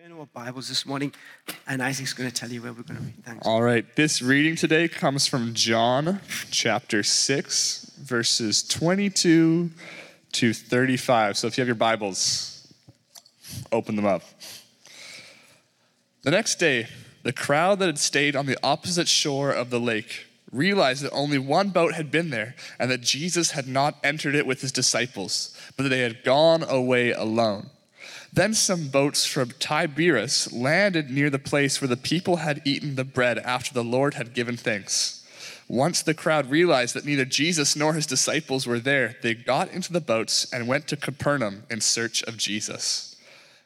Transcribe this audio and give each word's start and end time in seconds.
Turn 0.00 0.12
our 0.12 0.26
Bibles 0.26 0.68
this 0.68 0.86
morning, 0.86 1.12
and 1.66 1.82
Isaac's 1.82 2.12
going 2.12 2.30
to 2.30 2.34
tell 2.34 2.50
you 2.50 2.62
where 2.62 2.72
we're 2.72 2.82
going 2.82 2.98
to 2.98 3.02
read. 3.02 3.24
Thanks. 3.24 3.44
All 3.44 3.62
right, 3.62 3.84
this 3.96 4.22
reading 4.22 4.54
today 4.54 4.86
comes 4.86 5.26
from 5.26 5.54
John 5.54 6.20
chapter 6.52 7.02
6, 7.02 7.92
verses 7.98 8.62
22 8.62 9.70
to 10.32 10.52
35. 10.52 11.36
So 11.36 11.48
if 11.48 11.58
you 11.58 11.62
have 11.62 11.66
your 11.66 11.74
Bibles, 11.74 12.72
open 13.72 13.96
them 13.96 14.06
up. 14.06 14.22
The 16.22 16.30
next 16.30 16.60
day, 16.60 16.86
the 17.24 17.32
crowd 17.32 17.80
that 17.80 17.86
had 17.86 17.98
stayed 17.98 18.36
on 18.36 18.46
the 18.46 18.58
opposite 18.62 19.08
shore 19.08 19.50
of 19.50 19.70
the 19.70 19.80
lake 19.80 20.26
realized 20.52 21.02
that 21.02 21.10
only 21.10 21.38
one 21.38 21.70
boat 21.70 21.94
had 21.94 22.12
been 22.12 22.30
there 22.30 22.54
and 22.78 22.88
that 22.88 23.00
Jesus 23.00 23.50
had 23.50 23.66
not 23.66 23.96
entered 24.04 24.36
it 24.36 24.46
with 24.46 24.60
his 24.60 24.70
disciples, 24.70 25.58
but 25.76 25.82
that 25.82 25.88
they 25.88 26.02
had 26.02 26.22
gone 26.22 26.62
away 26.62 27.10
alone. 27.10 27.70
Then 28.38 28.54
some 28.54 28.86
boats 28.86 29.26
from 29.26 29.50
Tiberias 29.58 30.52
landed 30.52 31.10
near 31.10 31.28
the 31.28 31.40
place 31.40 31.80
where 31.80 31.88
the 31.88 31.96
people 31.96 32.36
had 32.36 32.62
eaten 32.64 32.94
the 32.94 33.02
bread 33.02 33.38
after 33.38 33.74
the 33.74 33.82
Lord 33.82 34.14
had 34.14 34.32
given 34.32 34.56
thanks. 34.56 35.26
Once 35.66 36.02
the 36.02 36.14
crowd 36.14 36.48
realized 36.48 36.94
that 36.94 37.04
neither 37.04 37.24
Jesus 37.24 37.74
nor 37.74 37.94
his 37.94 38.06
disciples 38.06 38.64
were 38.64 38.78
there, 38.78 39.16
they 39.24 39.34
got 39.34 39.72
into 39.72 39.92
the 39.92 40.00
boats 40.00 40.48
and 40.52 40.68
went 40.68 40.86
to 40.86 40.96
Capernaum 40.96 41.64
in 41.68 41.80
search 41.80 42.22
of 42.22 42.36
Jesus. 42.36 43.16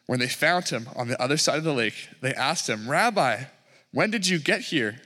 When 0.07 0.21
they 0.21 0.27
found 0.27 0.71
him 0.71 0.89
on 0.97 1.09
the 1.09 1.21
other 1.21 1.37
side 1.37 1.59
of 1.59 1.65
the 1.65 1.75
lake, 1.75 2.09
they 2.23 2.33
asked 2.33 2.67
him, 2.67 2.89
Rabbi, 2.89 3.45
when 3.93 4.11
did 4.11 4.27
you 4.27 4.39
get 4.39 4.63
here? 4.63 5.03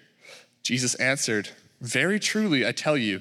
Jesus 0.63 0.95
answered, 0.95 1.49
Very 1.81 2.21
truly, 2.21 2.65
I 2.65 2.71
tell 2.71 2.97
you, 2.97 3.21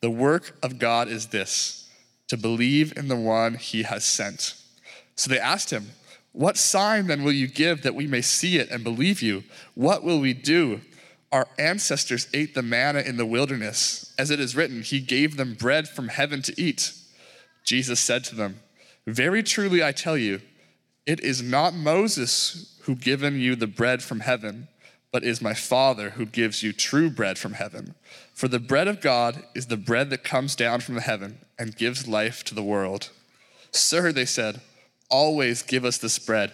the 0.00 0.10
work 0.10 0.56
of 0.62 0.78
God 0.78 1.08
is 1.08 1.28
this 1.28 1.88
to 2.28 2.36
believe 2.36 2.96
in 2.96 3.08
the 3.08 3.16
one 3.16 3.54
he 3.54 3.82
has 3.82 4.04
sent. 4.04 4.54
So 5.16 5.30
they 5.30 5.38
asked 5.38 5.70
him, 5.70 5.90
What 6.32 6.56
sign 6.56 7.06
then 7.06 7.22
will 7.22 7.32
you 7.32 7.46
give 7.46 7.82
that 7.82 7.94
we 7.94 8.06
may 8.06 8.20
see 8.20 8.58
it 8.58 8.70
and 8.70 8.82
believe 8.82 9.22
you? 9.22 9.44
What 9.74 10.02
will 10.02 10.20
we 10.20 10.34
do? 10.34 10.80
Our 11.30 11.48
ancestors 11.58 12.28
ate 12.32 12.54
the 12.54 12.62
manna 12.62 13.00
in 13.00 13.16
the 13.16 13.26
wilderness. 13.26 14.14
As 14.18 14.30
it 14.30 14.40
is 14.40 14.54
written, 14.54 14.82
He 14.82 15.00
gave 15.00 15.36
them 15.36 15.54
bread 15.54 15.88
from 15.88 16.08
heaven 16.08 16.42
to 16.42 16.60
eat. 16.60 16.92
Jesus 17.64 18.00
said 18.00 18.24
to 18.24 18.34
them, 18.34 18.60
Very 19.06 19.42
truly 19.42 19.82
I 19.82 19.92
tell 19.92 20.16
you, 20.16 20.40
it 21.06 21.20
is 21.20 21.42
not 21.42 21.74
Moses 21.74 22.78
who 22.82 22.94
given 22.94 23.38
you 23.38 23.56
the 23.56 23.66
bread 23.66 24.02
from 24.02 24.20
heaven, 24.20 24.68
but 25.12 25.24
is 25.24 25.42
my 25.42 25.54
Father 25.54 26.10
who 26.10 26.26
gives 26.26 26.62
you 26.62 26.72
true 26.72 27.10
bread 27.10 27.38
from 27.38 27.54
heaven. 27.54 27.94
For 28.34 28.48
the 28.48 28.58
bread 28.58 28.88
of 28.88 29.00
God 29.00 29.44
is 29.54 29.66
the 29.66 29.76
bread 29.76 30.10
that 30.10 30.24
comes 30.24 30.56
down 30.56 30.80
from 30.80 30.96
heaven 30.96 31.38
and 31.56 31.76
gives 31.76 32.08
life 32.08 32.42
to 32.44 32.54
the 32.54 32.64
world. 32.64 33.10
Sir, 33.70 34.10
they 34.10 34.24
said, 34.24 34.60
always 35.08 35.62
give 35.62 35.84
us 35.84 35.98
this 35.98 36.18
bread. 36.18 36.52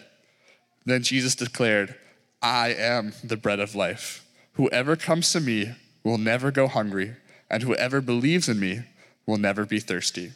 Then 0.85 1.03
Jesus 1.03 1.35
declared, 1.35 1.95
I 2.43 2.75
am 2.75 3.15
the 3.25 3.39
bread 3.39 3.61
of 3.61 3.75
life. 3.75 4.27
Whoever 4.55 4.95
comes 4.95 5.33
to 5.33 5.41
me 5.41 5.75
will 6.05 6.19
never 6.19 6.51
go 6.51 6.69
hungry, 6.69 7.17
and 7.51 7.63
whoever 7.63 8.03
believes 8.03 8.49
in 8.49 8.61
me 8.61 8.83
will 9.27 9.39
never 9.39 9.65
be 9.65 9.81
thirsty. 9.81 10.33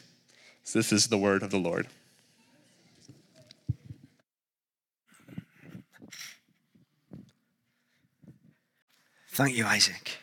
This 0.73 0.91
is 0.91 1.07
the 1.07 1.17
word 1.17 1.43
of 1.43 1.51
the 1.51 1.59
Lord. 1.59 1.87
Thank 9.29 9.55
you, 9.55 9.65
Isaac. 9.65 10.17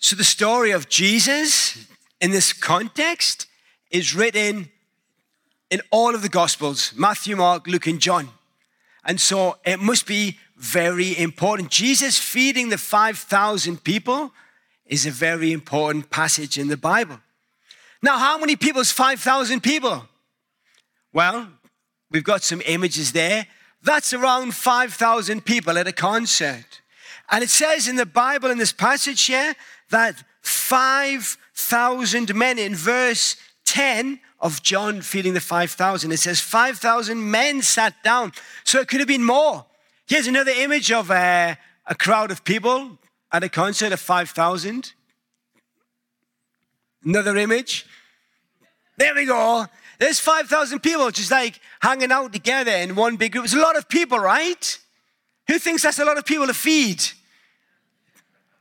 So, 0.00 0.14
the 0.14 0.24
story 0.24 0.70
of 0.70 0.88
Jesus 0.88 1.86
in 2.20 2.30
this 2.30 2.52
context 2.52 3.46
is 3.90 4.14
written 4.14 4.70
in 5.70 5.80
all 5.90 6.14
of 6.14 6.22
the 6.22 6.28
Gospels 6.28 6.92
Matthew, 6.96 7.36
Mark, 7.36 7.66
Luke, 7.66 7.86
and 7.86 8.00
John. 8.00 8.28
And 9.04 9.20
so 9.20 9.56
it 9.64 9.80
must 9.80 10.06
be 10.06 10.38
very 10.56 11.18
important. 11.18 11.70
Jesus 11.70 12.18
feeding 12.18 12.68
the 12.68 12.78
5,000 12.78 13.82
people 13.82 14.32
is 14.86 15.06
a 15.06 15.10
very 15.10 15.52
important 15.52 16.10
passage 16.10 16.58
in 16.58 16.68
the 16.68 16.76
Bible. 16.76 17.18
Now, 18.02 18.18
how 18.18 18.38
many 18.38 18.54
people 18.54 18.80
is 18.80 18.92
5,000 18.92 19.62
people? 19.62 20.06
Well, 21.12 21.48
we've 22.10 22.24
got 22.24 22.42
some 22.42 22.62
images 22.66 23.12
there. 23.12 23.46
That's 23.82 24.12
around 24.12 24.54
5,000 24.54 25.44
people 25.44 25.78
at 25.78 25.88
a 25.88 25.92
concert. 25.92 26.80
And 27.30 27.42
it 27.42 27.50
says 27.50 27.88
in 27.88 27.96
the 27.96 28.06
Bible, 28.06 28.50
in 28.50 28.58
this 28.58 28.72
passage 28.72 29.24
here, 29.24 29.54
that 29.90 30.22
5,000 30.42 32.34
men 32.34 32.58
in 32.58 32.74
verse 32.74 33.36
10 33.64 34.20
of 34.40 34.62
John 34.62 35.02
feeding 35.02 35.34
the 35.34 35.40
5,000. 35.40 36.12
It 36.12 36.18
says 36.18 36.40
5,000 36.40 37.30
men 37.30 37.62
sat 37.62 38.02
down. 38.02 38.32
So 38.64 38.80
it 38.80 38.88
could 38.88 39.00
have 39.00 39.08
been 39.08 39.24
more. 39.24 39.66
Here's 40.06 40.26
another 40.26 40.52
image 40.52 40.90
of 40.92 41.10
a, 41.10 41.58
a 41.86 41.94
crowd 41.94 42.30
of 42.30 42.44
people 42.44 42.98
at 43.30 43.44
a 43.44 43.48
concert 43.48 43.92
of 43.92 44.00
5,000. 44.00 44.92
Another 47.04 47.36
image. 47.36 47.86
There 48.96 49.14
we 49.14 49.26
go. 49.26 49.66
There's 49.98 50.20
5,000 50.20 50.80
people 50.80 51.10
just 51.10 51.30
like 51.30 51.60
hanging 51.80 52.12
out 52.12 52.32
together 52.32 52.72
in 52.72 52.94
one 52.94 53.16
big 53.16 53.32
group. 53.32 53.44
It's 53.44 53.54
a 53.54 53.58
lot 53.58 53.76
of 53.76 53.88
people, 53.88 54.18
right? 54.18 54.78
Who 55.48 55.58
thinks 55.58 55.82
that's 55.82 55.98
a 55.98 56.04
lot 56.04 56.18
of 56.18 56.24
people 56.24 56.46
to 56.46 56.54
feed? 56.54 57.02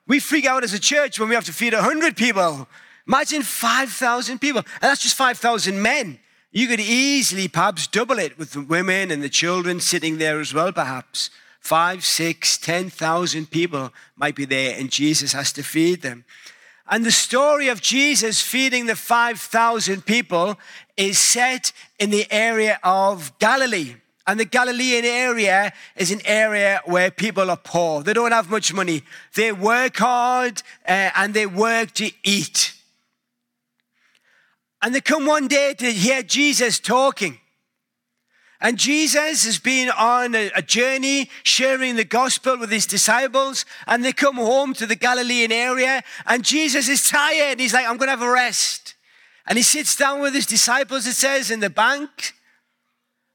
We 0.08 0.20
freak 0.20 0.46
out 0.46 0.64
as 0.64 0.74
a 0.74 0.80
church 0.80 1.20
when 1.20 1.30
we 1.30 1.36
have 1.36 1.46
to 1.46 1.54
feed 1.54 1.74
100 1.74 2.16
people. 2.16 2.68
Imagine 3.08 3.42
5,000 3.42 4.40
people. 4.40 4.60
And 4.60 4.90
that's 4.90 5.02
just 5.02 5.16
5,000 5.16 5.82
men. 5.82 6.20
You 6.52 6.68
could 6.68 6.80
easily 6.80 7.48
perhaps 7.48 7.88
double 7.88 8.18
it 8.20 8.38
with 8.38 8.52
the 8.52 8.62
women 8.62 9.12
and 9.12 9.22
the 9.22 9.30
children 9.30 9.80
sitting 9.80 10.18
there 10.18 10.40
as 10.40 10.54
well, 10.54 10.72
perhaps. 10.72 11.30
Five, 11.60 12.06
six, 12.06 12.58
10,000 12.58 13.52
people 13.52 13.94
might 14.16 14.36
be 14.36 14.46
there, 14.46 14.80
and 14.80 14.90
Jesus 14.90 15.34
has 15.34 15.52
to 15.54 15.64
feed 15.64 16.02
them. 16.02 16.24
And 16.90 17.06
the 17.06 17.12
story 17.12 17.68
of 17.68 17.82
Jesus 17.82 18.42
feeding 18.42 18.86
the 18.86 18.96
5,000 18.96 20.06
people 20.06 20.58
is 20.96 21.20
set 21.20 21.74
in 22.00 22.10
the 22.10 22.26
area 22.32 22.80
of 22.84 23.38
Galilee. 23.40 23.96
And 24.28 24.38
the 24.38 24.46
Galilean 24.46 25.06
area 25.06 25.72
is 25.96 26.12
an 26.12 26.20
area 26.26 26.82
where 26.84 27.10
people 27.10 27.50
are 27.50 27.58
poor. 27.58 28.04
They 28.04 28.12
don't 28.12 28.34
have 28.34 28.50
much 28.50 28.74
money. 28.74 29.04
They 29.36 29.54
work 29.54 29.96
hard 29.96 30.62
uh, 30.86 31.12
and 31.16 31.34
they 31.34 31.46
work 31.46 31.94
to 31.94 32.12
eat. 32.26 32.74
And 34.82 34.94
they 34.94 35.00
come 35.00 35.26
one 35.26 35.48
day 35.48 35.74
to 35.76 35.92
hear 35.92 36.24
Jesus 36.24 36.78
talking. 36.78 37.40
And 38.60 38.78
Jesus 38.78 39.46
has 39.46 39.60
been 39.60 39.90
on 39.90 40.36
a, 40.36 40.52
a, 40.56 40.62
journey 40.62 41.30
sharing 41.44 41.96
the 41.96 42.04
gospel 42.04 42.58
with 42.58 42.72
his 42.72 42.86
disciples. 42.86 43.66
And 43.86 44.04
they 44.04 44.14
come 44.14 44.36
home 44.36 44.74
to 44.74 44.86
the 44.86 44.96
Galilean 44.96 45.52
area. 45.54 46.04
And 46.26 46.44
Jesus 46.44 46.90
is 46.90 47.08
tired. 47.08 47.60
He's 47.60 47.74
like, 47.74 47.88
I'm 47.88 47.98
going 47.98 48.08
to 48.08 48.18
have 48.18 48.22
a 48.22 48.30
rest. 48.30 48.96
And 49.46 49.58
he 49.58 49.64
sits 49.64 49.96
down 49.96 50.20
with 50.22 50.34
his 50.34 50.48
disciples, 50.48 51.08
it 51.08 51.14
says, 51.14 51.50
in 51.50 51.62
the 51.62 51.70
bank 51.70 52.34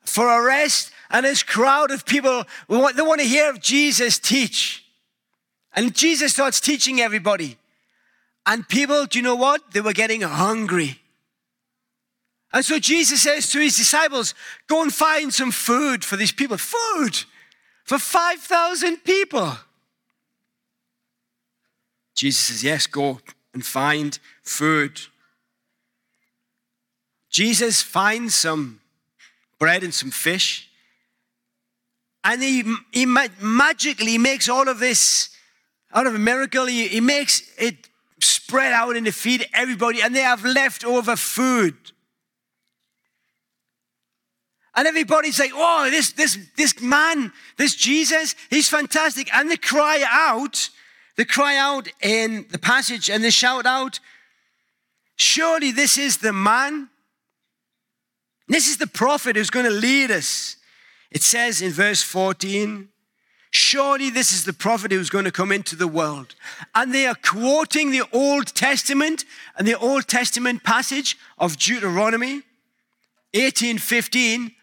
for 0.05 0.29
a 0.29 0.45
rest. 0.45 0.91
And 1.11 1.27
this 1.27 1.43
crowd 1.43 1.91
of 1.91 2.07
people, 2.07 2.45
they 2.69 2.77
want 2.77 3.21
to 3.21 3.27
hear 3.27 3.53
Jesus 3.55 4.19
teach. 4.19 4.85
And 5.75 5.95
Jesus 5.95 6.33
starts 6.33 6.61
teaching 6.61 7.01
everybody. 7.01 7.59
And 8.47 8.69
people, 8.69 9.07
do 9.07 9.19
you 9.19 9.23
know 9.23 9.37
what? 9.37 9.73
They 9.73 9.81
were 9.81 9.93
getting 9.93 10.23
hungry. 10.23 10.99
And 12.53 12.65
so 12.65 12.79
Jesus 12.79 13.23
says 13.23 13.49
to 13.51 13.61
his 13.61 13.77
disciples, 13.77 14.35
Go 14.67 14.83
and 14.83 14.93
find 14.93 15.33
some 15.33 15.51
food 15.51 16.05
for 16.05 16.17
these 16.17 16.33
people. 16.33 16.59
Food 16.59 17.25
for 17.85 17.99
5,000 17.99 18.99
people. 19.05 19.57
Jesus 22.15 22.41
says, 22.41 22.65
Yes, 22.65 22.87
go 22.87 23.21
and 23.55 23.65
find 23.65 24.19
food. 24.43 25.01
Jesus 27.31 27.81
finds 27.81 28.35
some 28.35 28.82
bread 29.63 29.85
and 29.85 29.95
some 29.95 30.11
fish. 30.11 30.69
And 32.25 32.43
he, 32.43 32.65
he 32.91 33.07
magically 33.07 34.19
makes 34.19 34.49
all 34.49 34.69
of 34.69 34.81
this 34.81 35.31
out 35.95 36.09
of 36.09 36.17
a 36.17 36.19
miracle. 36.19 36.67
He, 36.67 36.89
he 36.89 37.01
makes 37.01 37.49
it 37.59 37.89
spread 38.21 38.73
out 38.73 38.97
and 38.97 39.07
feed 39.15 39.47
everybody, 39.55 40.03
and 40.03 40.17
they 40.17 40.23
have 40.23 40.45
leftover 40.45 41.15
food. 41.15 41.77
And 44.75 44.89
everybody's 44.89 45.39
like, 45.39 45.53
oh, 45.55 45.89
this, 45.93 46.11
this, 46.11 46.37
this 46.57 46.81
man, 46.81 47.31
this 47.57 47.77
Jesus, 47.77 48.35
he's 48.51 48.69
fantastic. 48.69 49.33
And 49.33 49.49
they 49.49 49.57
cry 49.57 50.05
out, 50.11 50.71
they 51.17 51.25
cry 51.25 51.57
out 51.57 51.87
in 52.01 52.47
the 52.51 52.59
passage 52.59 53.09
and 53.09 53.23
they 53.23 53.31
shout 53.31 53.67
out, 53.67 54.01
surely 55.15 55.71
this 55.71 55.99
is 55.99 56.17
the 56.17 56.33
man. 56.33 56.89
This 58.49 58.69
is 58.69 58.79
the 58.79 58.87
prophet 58.87 59.37
who's 59.37 59.51
going 59.51 59.67
to 59.67 59.73
lead 59.73 60.11
us. 60.11 60.57
It 61.11 61.23
says 61.23 61.63
in 61.63 61.73
verse 61.73 62.03
14, 62.03 62.89
Surely 63.55 64.09
this 64.09 64.33
is 64.33 64.45
the 64.45 64.55
prophet 64.55 64.93
who's 64.93 65.11
going 65.11 65.27
to 65.27 65.31
come 65.31 65.53
into 65.53 65.77
the 65.77 65.87
world. 65.87 66.35
And 66.75 66.95
they 66.95 67.07
are 67.07 67.15
quoting 67.15 67.91
the 67.91 68.05
Old 68.11 68.47
Testament 68.55 69.27
and 69.59 69.69
the 69.69 69.79
Old 69.79 70.09
Testament 70.09 70.65
passage 70.65 71.19
of 71.37 71.59
Deuteronomy 71.59 72.43
18:15 73.35 74.55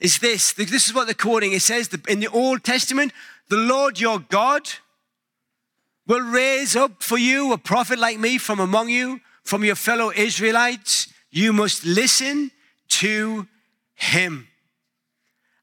is 0.00 0.18
this. 0.18 0.52
This 0.52 0.86
is 0.86 0.92
what 0.92 1.06
they're 1.06 1.14
quoting. 1.14 1.52
It 1.52 1.62
says 1.62 1.88
in 2.08 2.20
the 2.20 2.28
Old 2.28 2.64
Testament, 2.64 3.12
the 3.48 3.56
Lord 3.56 4.00
your 4.00 4.18
God 4.18 4.68
will 6.06 6.20
raise 6.20 6.74
up 6.74 7.02
for 7.02 7.16
you 7.16 7.52
a 7.52 7.58
prophet 7.58 7.98
like 7.98 8.18
me 8.18 8.36
from 8.36 8.58
among 8.60 8.88
you, 8.88 9.20
from 9.44 9.64
your 9.64 9.76
fellow 9.76 10.10
Israelites. 10.14 11.11
You 11.32 11.52
must 11.52 11.84
listen 11.84 12.52
to 12.88 13.48
him. 13.94 14.46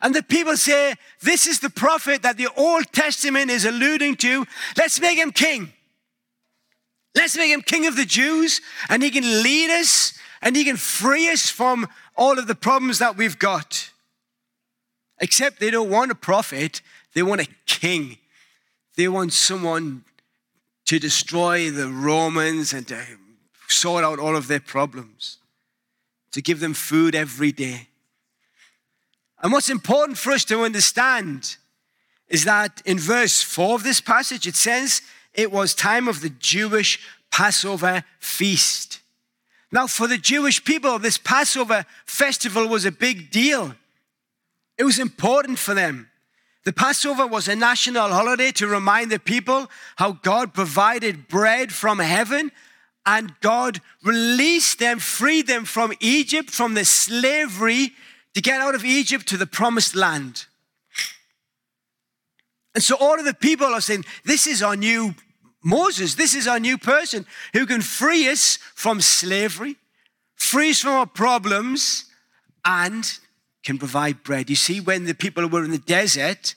And 0.02 0.14
the 0.14 0.24
people 0.24 0.58
say, 0.58 0.96
This 1.22 1.48
is 1.48 1.60
the 1.60 1.70
prophet 1.70 2.24
that 2.24 2.38
the 2.38 2.50
Old 2.58 2.92
Testament 2.92 3.52
is 3.52 3.64
alluding 3.64 4.16
to. 4.18 4.46
Let's 4.78 5.00
make 5.00 5.18
him 5.18 5.32
king. 5.32 5.72
Let's 7.16 7.38
make 7.38 7.52
him 7.52 7.62
king 7.62 7.86
of 7.86 7.96
the 7.96 8.06
Jews, 8.06 8.62
and 8.90 9.02
he 9.02 9.12
can 9.12 9.44
lead 9.44 9.70
us 9.70 10.14
and 10.42 10.56
he 10.56 10.64
can 10.64 10.78
free 10.78 11.30
us 11.30 11.50
from 11.50 11.88
all 12.16 12.40
of 12.40 12.48
the 12.48 12.56
problems 12.56 13.00
that 13.00 13.18
we've 13.18 13.40
got. 13.40 13.92
Except 15.20 15.60
they 15.60 15.72
don't 15.72 15.90
want 15.90 16.12
a 16.12 16.16
prophet, 16.16 16.82
they 17.14 17.24
want 17.24 17.42
a 17.42 17.48
king. 17.66 18.18
They 18.96 19.08
want 19.08 19.34
someone 19.34 20.06
to 20.86 21.00
destroy 21.00 21.72
the 21.72 21.90
Romans 21.90 22.74
and 22.74 22.88
to 22.88 23.04
sort 23.68 24.04
out 24.04 24.20
all 24.20 24.36
of 24.36 24.48
their 24.48 24.60
problems, 24.60 25.39
to 26.32 26.42
give 26.42 26.60
them 26.60 26.74
food 26.74 27.16
every 27.16 27.52
day. 27.52 27.88
And 29.42 29.52
what's 29.52 29.70
important 29.70 30.18
for 30.18 30.32
us 30.32 30.44
to 30.46 30.62
understand 30.62 31.58
is 32.28 32.46
that 32.46 32.82
in 32.86 33.00
verse 33.00 33.42
4 33.42 33.76
of 33.76 33.84
this 33.84 34.02
passage, 34.02 34.48
it 34.48 34.56
says 34.56 35.02
it 35.34 35.52
was 35.52 35.74
time 35.74 36.08
of 36.08 36.22
the 36.22 36.30
Jewish 36.30 37.00
Passover 37.32 38.04
feast. 38.20 39.00
Now, 39.72 39.88
for 39.88 40.08
the 40.08 40.18
Jewish 40.18 40.64
people, 40.64 41.00
this 41.00 41.18
Passover 41.18 41.86
festival 42.06 42.68
was 42.68 42.86
a 42.86 42.92
big 42.92 43.32
deal. 43.32 43.76
It 44.78 44.84
was 44.84 45.00
important 45.00 45.60
for 45.60 45.74
them. 45.74 46.10
The 46.66 46.74
Passover 46.74 47.26
was 47.26 47.48
a 47.48 47.56
national 47.56 48.10
holiday 48.10 48.52
to 48.54 48.68
remind 48.68 49.12
the 49.12 49.20
people 49.20 49.70
how 49.96 50.14
God 50.14 50.54
provided 50.54 51.28
bread 51.28 51.72
from 51.72 52.00
heaven 52.00 52.52
and 53.10 53.34
God 53.42 53.82
released 54.04 54.78
them, 54.78 55.00
freed 55.00 55.48
them 55.48 55.66
from 55.66 55.94
Egypt, 56.00 56.52
from 56.52 56.76
the 56.76 56.86
slavery 56.86 57.92
to 58.36 58.42
get 58.42 58.62
out 58.62 58.76
of 58.76 58.86
Egypt 58.86 59.28
to 59.30 59.38
the 59.38 59.48
promised 59.48 59.96
land. 59.96 60.46
And 62.76 62.84
so 62.84 62.96
all 63.00 63.18
of 63.18 63.26
the 63.26 63.34
people 63.34 63.66
are 63.66 63.82
saying, 63.82 64.06
This 64.26 64.46
is 64.46 64.62
our 64.62 64.76
new 64.76 65.16
Moses. 65.64 66.14
This 66.14 66.36
is 66.36 66.48
our 66.48 66.60
new 66.60 66.78
person 66.78 67.26
who 67.54 67.66
can 67.66 67.82
free 67.82 68.30
us 68.30 68.60
from 68.76 69.02
slavery, 69.02 69.78
free 70.36 70.70
us 70.70 70.82
from 70.82 70.92
our 70.92 71.08
problems, 71.08 72.06
and 72.64 73.12
can 73.64 73.80
provide 73.80 74.22
bread. 74.22 74.52
You 74.52 74.56
see, 74.56 74.80
when 74.80 75.06
the 75.06 75.16
people 75.16 75.48
were 75.48 75.64
in 75.64 75.72
the 75.72 75.80
desert, 75.80 76.54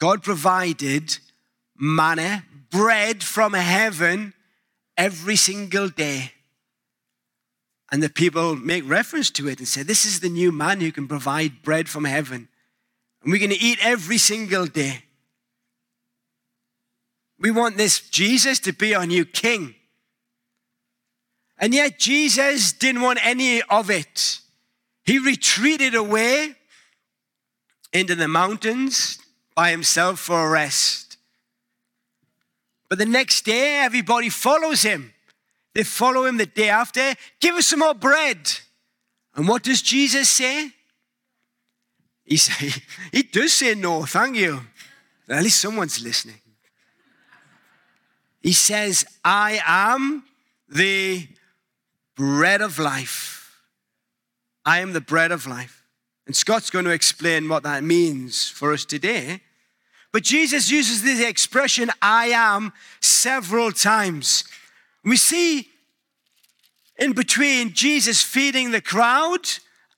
God 0.00 0.24
provided 0.24 1.16
manna, 1.76 2.44
bread 2.72 3.22
from 3.22 3.52
heaven 3.52 4.34
every 5.02 5.34
single 5.34 5.88
day. 5.88 6.30
And 7.90 8.00
the 8.00 8.08
people 8.08 8.54
make 8.54 8.88
reference 8.88 9.30
to 9.32 9.48
it 9.48 9.58
and 9.58 9.66
say, 9.66 9.82
This 9.82 10.04
is 10.04 10.20
the 10.20 10.28
new 10.28 10.52
man 10.52 10.80
who 10.80 10.92
can 10.92 11.08
provide 11.08 11.62
bread 11.62 11.88
from 11.88 12.04
heaven. 12.04 12.48
And 13.22 13.32
we're 13.32 13.40
going 13.40 13.50
to 13.50 13.60
eat 13.60 13.78
every 13.82 14.18
single 14.18 14.66
day. 14.66 15.02
We 17.38 17.50
want 17.50 17.76
this 17.76 18.00
Jesus 18.00 18.60
to 18.60 18.72
be 18.72 18.94
our 18.94 19.04
new 19.04 19.24
king. 19.24 19.74
And 21.58 21.74
yet, 21.74 21.98
Jesus 21.98 22.72
didn't 22.72 23.02
want 23.02 23.24
any 23.26 23.60
of 23.62 23.90
it. 23.90 24.38
He 25.04 25.18
retreated 25.18 25.94
away 25.94 26.54
into 27.92 28.14
the 28.14 28.28
mountains 28.28 29.18
by 29.54 29.70
himself 29.70 30.20
for 30.20 30.46
a 30.46 30.50
rest. 30.50 31.11
But 32.92 32.98
the 32.98 33.06
next 33.06 33.46
day, 33.46 33.78
everybody 33.78 34.28
follows 34.28 34.82
him. 34.82 35.14
They 35.74 35.82
follow 35.82 36.26
him 36.26 36.36
the 36.36 36.44
day 36.44 36.68
after. 36.68 37.14
Give 37.40 37.54
us 37.54 37.68
some 37.68 37.78
more 37.78 37.94
bread. 37.94 38.52
And 39.34 39.48
what 39.48 39.62
does 39.62 39.80
Jesus 39.80 40.28
say? 40.28 40.72
He, 42.22 42.36
say, 42.36 42.82
he 43.12 43.22
does 43.22 43.54
say 43.54 43.74
no, 43.74 44.04
thank 44.04 44.36
you. 44.36 44.60
At 45.26 45.42
least 45.42 45.62
someone's 45.62 46.04
listening. 46.04 46.36
He 48.42 48.52
says, 48.52 49.06
I 49.24 49.62
am 49.64 50.24
the 50.68 51.28
bread 52.14 52.60
of 52.60 52.78
life. 52.78 53.58
I 54.66 54.80
am 54.80 54.92
the 54.92 55.00
bread 55.00 55.32
of 55.32 55.46
life. 55.46 55.82
And 56.26 56.36
Scott's 56.36 56.68
going 56.68 56.84
to 56.84 56.90
explain 56.90 57.48
what 57.48 57.62
that 57.62 57.84
means 57.84 58.50
for 58.50 58.70
us 58.70 58.84
today. 58.84 59.40
But 60.12 60.22
Jesus 60.22 60.70
uses 60.70 61.02
this 61.02 61.20
expression, 61.20 61.90
I 62.02 62.26
am, 62.26 62.72
several 63.00 63.72
times. 63.72 64.44
We 65.04 65.16
see 65.16 65.68
in 66.98 67.14
between 67.14 67.72
Jesus 67.72 68.22
feeding 68.22 68.70
the 68.70 68.80
crowd 68.80 69.48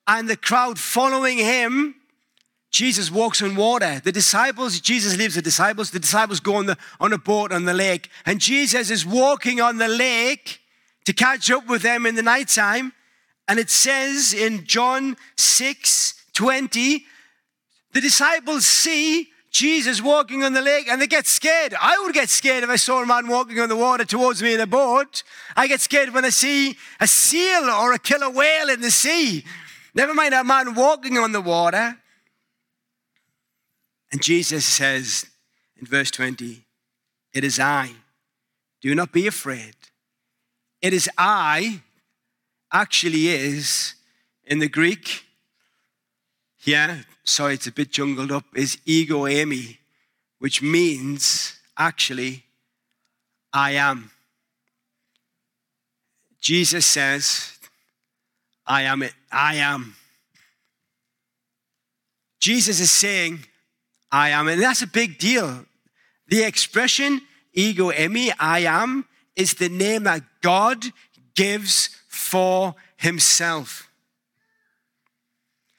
and 0.06 0.28
the 0.28 0.36
crowd 0.36 0.78
following 0.78 1.38
him, 1.38 1.96
Jesus 2.70 3.10
walks 3.10 3.40
on 3.42 3.54
water. 3.54 4.00
The 4.02 4.10
disciples, 4.12 4.80
Jesus 4.80 5.16
leaves 5.16 5.36
the 5.36 5.42
disciples. 5.42 5.90
The 5.90 6.00
disciples 6.00 6.40
go 6.40 6.56
on, 6.56 6.66
the, 6.66 6.76
on 6.98 7.12
a 7.12 7.18
boat 7.18 7.52
on 7.52 7.66
the 7.66 7.74
lake. 7.74 8.10
And 8.26 8.40
Jesus 8.40 8.90
is 8.90 9.06
walking 9.06 9.60
on 9.60 9.78
the 9.78 9.86
lake 9.86 10.60
to 11.04 11.12
catch 11.12 11.50
up 11.50 11.68
with 11.68 11.82
them 11.82 12.04
in 12.04 12.16
the 12.16 12.22
nighttime. 12.22 12.92
And 13.46 13.58
it 13.58 13.70
says 13.70 14.32
in 14.34 14.64
John 14.66 15.16
6 15.36 16.14
20, 16.32 17.04
the 17.92 18.00
disciples 18.00 18.66
see 18.66 19.28
Jesus 19.54 20.02
walking 20.02 20.42
on 20.42 20.52
the 20.52 20.60
lake 20.60 20.88
and 20.88 21.00
they 21.00 21.06
get 21.06 21.28
scared. 21.28 21.74
I 21.80 21.96
would 22.02 22.12
get 22.12 22.28
scared 22.28 22.64
if 22.64 22.70
I 22.70 22.74
saw 22.74 23.00
a 23.00 23.06
man 23.06 23.28
walking 23.28 23.60
on 23.60 23.68
the 23.68 23.76
water 23.76 24.04
towards 24.04 24.42
me 24.42 24.52
in 24.52 24.58
a 24.58 24.66
boat. 24.66 25.22
I 25.54 25.68
get 25.68 25.80
scared 25.80 26.12
when 26.12 26.24
I 26.24 26.30
see 26.30 26.76
a 26.98 27.06
seal 27.06 27.70
or 27.70 27.92
a 27.92 27.98
killer 28.00 28.28
whale 28.28 28.68
in 28.68 28.80
the 28.80 28.90
sea. 28.90 29.44
Never 29.94 30.12
mind 30.12 30.34
a 30.34 30.42
man 30.42 30.74
walking 30.74 31.16
on 31.18 31.30
the 31.30 31.40
water. 31.40 31.96
And 34.10 34.20
Jesus 34.20 34.64
says 34.64 35.24
in 35.76 35.86
verse 35.86 36.10
20, 36.10 36.66
It 37.32 37.44
is 37.44 37.60
I. 37.60 37.92
Do 38.80 38.92
not 38.92 39.12
be 39.12 39.28
afraid. 39.28 39.76
It 40.82 40.92
is 40.92 41.08
I, 41.16 41.80
actually 42.72 43.28
is, 43.28 43.94
in 44.42 44.58
the 44.58 44.68
Greek, 44.68 45.24
yeah, 46.66 47.02
sorry, 47.24 47.54
it's 47.54 47.66
a 47.66 47.72
bit 47.72 47.90
jungled 47.90 48.32
up, 48.32 48.44
is 48.54 48.78
ego 48.84 49.22
eimi, 49.22 49.78
which 50.38 50.62
means 50.62 51.58
actually, 51.76 52.44
I 53.52 53.72
am. 53.72 54.10
Jesus 56.40 56.84
says, 56.84 57.58
I 58.66 58.82
am 58.82 59.02
it. 59.02 59.14
I 59.30 59.56
am. 59.56 59.94
Jesus 62.40 62.80
is 62.80 62.90
saying, 62.90 63.40
I 64.12 64.30
am. 64.30 64.48
And 64.48 64.62
that's 64.62 64.82
a 64.82 64.86
big 64.86 65.18
deal. 65.18 65.64
The 66.28 66.44
expression 66.44 67.22
ego 67.52 67.90
eimi, 67.90 68.32
I 68.38 68.60
am, 68.60 69.06
is 69.36 69.54
the 69.54 69.68
name 69.68 70.04
that 70.04 70.22
God 70.42 70.84
gives 71.34 71.88
for 72.08 72.74
himself. 72.96 73.88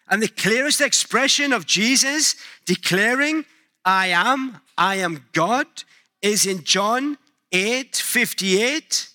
And 0.08 0.22
the 0.22 0.28
clearest 0.28 0.82
expression 0.82 1.52
of 1.52 1.66
Jesus 1.66 2.36
declaring, 2.66 3.46
I 3.84 4.08
am, 4.08 4.62
I 4.78 4.96
am 4.98 5.26
God, 5.34 5.68
is 6.22 6.46
in 6.46 6.64
John 6.64 7.18
8 7.52 7.96
58. 7.96 9.10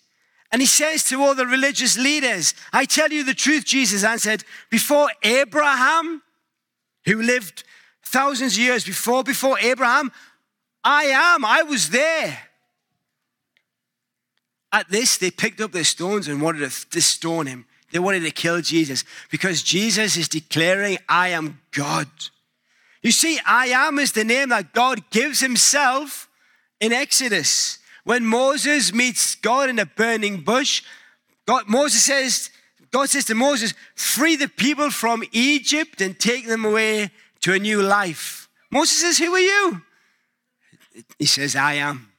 And 0.52 0.60
he 0.60 0.66
says 0.66 1.04
to 1.04 1.22
all 1.22 1.34
the 1.34 1.46
religious 1.46 1.96
leaders, 1.96 2.54
I 2.72 2.84
tell 2.84 3.12
you 3.12 3.22
the 3.22 3.34
truth, 3.34 3.64
Jesus 3.64 4.02
answered, 4.02 4.44
before 4.68 5.08
Abraham, 5.22 6.22
who 7.04 7.22
lived 7.22 7.62
thousands 8.02 8.54
of 8.54 8.58
years 8.58 8.84
before, 8.84 9.22
before 9.22 9.58
Abraham, 9.60 10.10
I 10.82 11.04
am, 11.04 11.44
I 11.44 11.62
was 11.62 11.90
there. 11.90 12.38
At 14.72 14.88
this, 14.88 15.18
they 15.18 15.30
picked 15.30 15.60
up 15.60 15.72
their 15.72 15.84
stones 15.84 16.26
and 16.26 16.40
wanted 16.40 16.70
to 16.70 17.02
stone 17.02 17.46
him. 17.46 17.66
They 17.90 17.98
wanted 17.98 18.22
to 18.24 18.30
kill 18.30 18.60
Jesus 18.60 19.04
because 19.30 19.62
Jesus 19.62 20.16
is 20.16 20.28
declaring, 20.28 20.98
I 21.08 21.28
am 21.28 21.60
God. 21.72 22.08
You 23.02 23.12
see, 23.12 23.38
I 23.46 23.66
am 23.66 23.98
is 23.98 24.12
the 24.12 24.24
name 24.24 24.50
that 24.50 24.72
God 24.72 25.10
gives 25.10 25.40
himself 25.40 26.28
in 26.80 26.92
Exodus. 26.92 27.78
When 28.04 28.24
Moses 28.24 28.92
meets 28.92 29.34
God 29.34 29.68
in 29.68 29.78
a 29.78 29.86
burning 29.86 30.42
bush, 30.42 30.82
God, 31.46 31.68
Moses 31.68 32.04
says, 32.04 32.50
God 32.90 33.08
says 33.08 33.24
to 33.26 33.34
Moses, 33.34 33.74
free 33.94 34.36
the 34.36 34.48
people 34.48 34.90
from 34.90 35.22
Egypt 35.32 36.00
and 36.00 36.18
take 36.18 36.46
them 36.46 36.64
away 36.64 37.10
to 37.40 37.52
a 37.52 37.58
new 37.58 37.82
life. 37.82 38.48
Moses 38.70 39.00
says, 39.00 39.18
Who 39.18 39.34
are 39.34 39.40
you? 39.40 39.82
He 41.18 41.26
says, 41.26 41.56
I 41.56 41.74
am. 41.74 42.12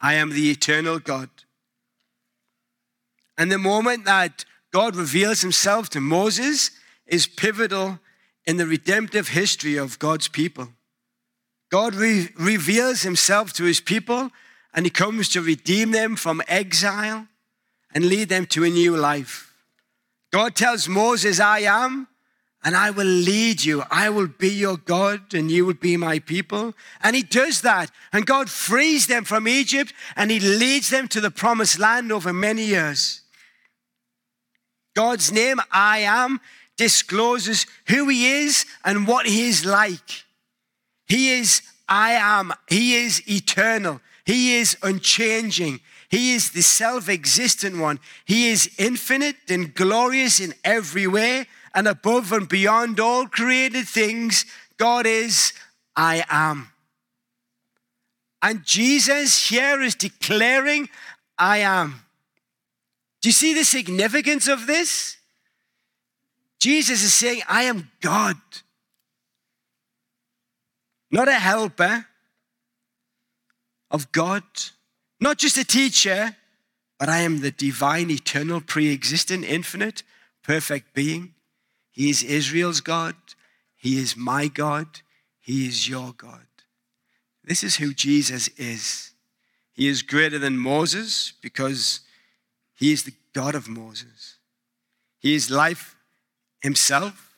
I 0.00 0.14
am 0.14 0.30
the 0.30 0.50
eternal 0.50 0.98
God. 0.98 1.28
And 3.38 3.50
the 3.50 3.58
moment 3.58 4.04
that 4.04 4.44
God 4.72 4.96
reveals 4.96 5.40
himself 5.40 5.88
to 5.90 6.00
Moses 6.00 6.72
is 7.06 7.26
pivotal 7.26 8.00
in 8.44 8.58
the 8.58 8.66
redemptive 8.66 9.28
history 9.28 9.76
of 9.76 9.98
God's 9.98 10.28
people. 10.28 10.68
God 11.70 11.94
re- 11.94 12.28
reveals 12.36 13.02
himself 13.02 13.52
to 13.54 13.64
his 13.64 13.80
people 13.80 14.30
and 14.74 14.84
he 14.84 14.90
comes 14.90 15.28
to 15.30 15.40
redeem 15.40 15.92
them 15.92 16.16
from 16.16 16.42
exile 16.48 17.28
and 17.94 18.04
lead 18.04 18.28
them 18.28 18.46
to 18.46 18.64
a 18.64 18.70
new 18.70 18.96
life. 18.96 19.54
God 20.30 20.54
tells 20.54 20.88
Moses, 20.88 21.40
I 21.40 21.60
am, 21.60 22.08
and 22.64 22.76
I 22.76 22.90
will 22.90 23.06
lead 23.06 23.64
you. 23.64 23.82
I 23.90 24.10
will 24.10 24.26
be 24.26 24.50
your 24.50 24.76
God, 24.76 25.32
and 25.32 25.50
you 25.50 25.64
will 25.64 25.74
be 25.74 25.96
my 25.96 26.18
people. 26.18 26.74
And 27.02 27.16
he 27.16 27.22
does 27.22 27.62
that. 27.62 27.90
And 28.12 28.26
God 28.26 28.50
frees 28.50 29.06
them 29.06 29.24
from 29.24 29.48
Egypt, 29.48 29.94
and 30.16 30.30
he 30.30 30.40
leads 30.40 30.90
them 30.90 31.08
to 31.08 31.20
the 31.20 31.30
promised 31.30 31.78
land 31.78 32.12
over 32.12 32.32
many 32.32 32.64
years. 32.64 33.22
God's 34.98 35.30
name, 35.30 35.60
I 35.70 35.98
am, 35.98 36.40
discloses 36.76 37.66
who 37.86 38.08
he 38.08 38.42
is 38.42 38.66
and 38.84 39.06
what 39.06 39.26
he 39.26 39.48
is 39.48 39.64
like. 39.64 40.24
He 41.06 41.38
is 41.38 41.62
I 41.88 42.14
am. 42.14 42.52
He 42.66 42.96
is 42.96 43.22
eternal. 43.30 44.00
He 44.24 44.56
is 44.56 44.76
unchanging. 44.82 45.78
He 46.08 46.34
is 46.34 46.50
the 46.50 46.62
self 46.62 47.08
existent 47.08 47.78
one. 47.78 48.00
He 48.24 48.48
is 48.50 48.74
infinite 48.76 49.36
and 49.48 49.72
glorious 49.72 50.40
in 50.40 50.52
every 50.64 51.06
way 51.06 51.46
and 51.76 51.86
above 51.86 52.32
and 52.32 52.48
beyond 52.48 52.98
all 52.98 53.28
created 53.28 53.86
things. 53.86 54.46
God 54.78 55.06
is 55.06 55.52
I 55.94 56.24
am. 56.28 56.72
And 58.42 58.64
Jesus 58.64 59.48
here 59.48 59.80
is 59.80 59.94
declaring, 59.94 60.88
I 61.38 61.58
am. 61.58 62.02
Do 63.20 63.28
you 63.28 63.32
see 63.32 63.54
the 63.54 63.64
significance 63.64 64.48
of 64.48 64.66
this? 64.66 65.16
Jesus 66.58 67.02
is 67.02 67.12
saying, 67.12 67.42
I 67.48 67.64
am 67.64 67.90
God. 68.00 68.36
Not 71.10 71.28
a 71.28 71.34
helper 71.34 72.06
of 73.90 74.12
God, 74.12 74.42
not 75.20 75.38
just 75.38 75.56
a 75.56 75.64
teacher, 75.64 76.36
but 76.98 77.08
I 77.08 77.20
am 77.20 77.40
the 77.40 77.50
divine, 77.50 78.10
eternal, 78.10 78.60
pre 78.60 78.92
existent, 78.92 79.44
infinite, 79.44 80.02
perfect 80.42 80.94
being. 80.94 81.34
He 81.90 82.10
is 82.10 82.22
Israel's 82.22 82.80
God. 82.80 83.14
He 83.76 83.98
is 83.98 84.16
my 84.16 84.48
God. 84.48 85.00
He 85.40 85.66
is 85.66 85.88
your 85.88 86.12
God. 86.12 86.46
This 87.44 87.64
is 87.64 87.76
who 87.76 87.94
Jesus 87.94 88.48
is. 88.56 89.12
He 89.72 89.88
is 89.88 90.02
greater 90.02 90.38
than 90.38 90.58
Moses 90.58 91.32
because 91.40 92.00
he 92.78 92.92
is 92.92 93.02
the 93.02 93.14
God 93.32 93.56
of 93.56 93.68
Moses. 93.68 94.36
He 95.18 95.34
is 95.34 95.50
life 95.50 95.96
himself, 96.60 97.36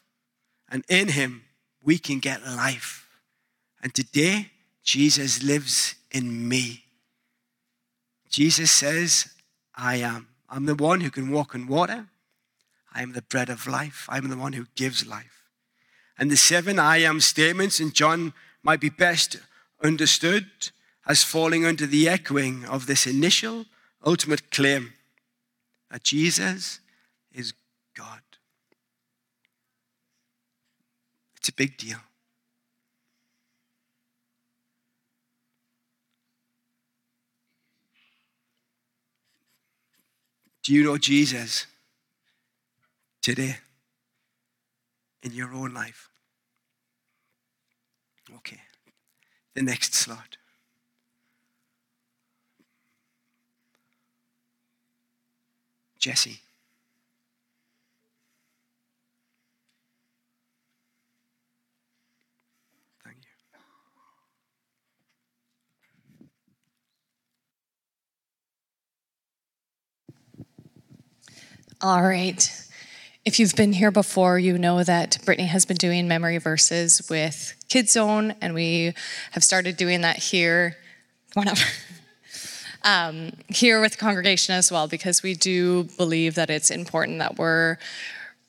and 0.69 0.85
in 0.87 1.09
him 1.09 1.45
we 1.83 1.97
can 1.97 2.19
get 2.19 2.45
life. 2.45 3.09
And 3.83 3.95
today, 3.95 4.51
Jesus 4.85 5.43
lives 5.43 5.95
in 6.11 6.47
me. 6.47 6.85
Jesus 8.29 8.71
says, 8.71 9.33
I 9.75 9.97
am. 9.97 10.29
I'm 10.51 10.67
the 10.67 10.75
one 10.75 11.01
who 11.01 11.11
can 11.11 11.31
walk 11.31 11.55
on 11.55 11.67
water. 11.67 12.09
I 12.93 13.01
am 13.01 13.13
the 13.13 13.23
bread 13.23 13.49
of 13.49 13.67
life. 13.67 14.07
I'm 14.11 14.29
the 14.29 14.37
one 14.37 14.53
who 14.53 14.67
gives 14.75 15.07
life. 15.07 15.45
And 16.19 16.31
the 16.31 16.37
seven 16.37 16.79
I 16.79 16.99
am 16.99 17.19
statements 17.19 17.81
in 17.81 17.93
John 17.93 18.35
might 18.63 18.81
be 18.81 18.91
best 18.91 19.39
understood 19.83 20.51
as 21.07 21.25
falling 21.25 21.65
under 21.65 21.87
the 21.87 22.11
echoing 22.11 22.67
of 22.67 22.87
this 22.87 23.07
initial, 23.07 23.65
ultimate 24.05 24.51
claim 24.51 24.93
that 25.91 26.05
Jesus 26.05 26.81
is 27.33 27.53
God. 27.97 28.21
It's 31.37 31.49
a 31.49 31.53
big 31.53 31.77
deal. 31.77 31.99
Do 40.63 40.75
you 40.75 40.85
know 40.85 40.99
Jesus 40.99 41.67
today 43.23 43.57
in 45.23 45.33
your 45.33 45.53
own 45.53 45.73
life? 45.73 46.11
Okay, 48.37 48.61
the 49.55 49.63
next 49.63 49.95
slide. 49.95 50.37
Jesse. 56.01 56.41
Thank 63.05 63.19
you. 63.23 63.31
All 71.83 72.03
right. 72.03 72.51
If 73.27 73.39
you've 73.39 73.55
been 73.55 73.75
here 73.75 73.91
before, 73.91 74.39
you 74.39 74.57
know 74.57 74.83
that 74.83 75.19
Brittany 75.27 75.49
has 75.49 75.67
been 75.67 75.77
doing 75.77 76.09
memory 76.09 76.39
verses 76.39 77.03
with 77.11 77.55
Kids 77.69 77.93
Zone, 77.93 78.35
and 78.41 78.55
we 78.55 78.95
have 79.33 79.45
started 79.45 79.77
doing 79.77 80.01
that 80.01 80.17
here. 80.17 80.79
Come 81.35 81.43
on 81.43 81.49
up. 81.49 81.59
Um, 82.83 83.33
here 83.49 83.81
with 83.81 83.93
the 83.93 83.99
congregation 83.99 84.55
as 84.55 84.73
well, 84.73 84.89
because 84.89 85.23
we 85.23 85.35
do 85.35 85.85
believe 85.97 86.35
that 86.35 86.51
it's 86.51 86.71
important 86.71 87.19
that 87.19 87.37
we're 87.39 87.77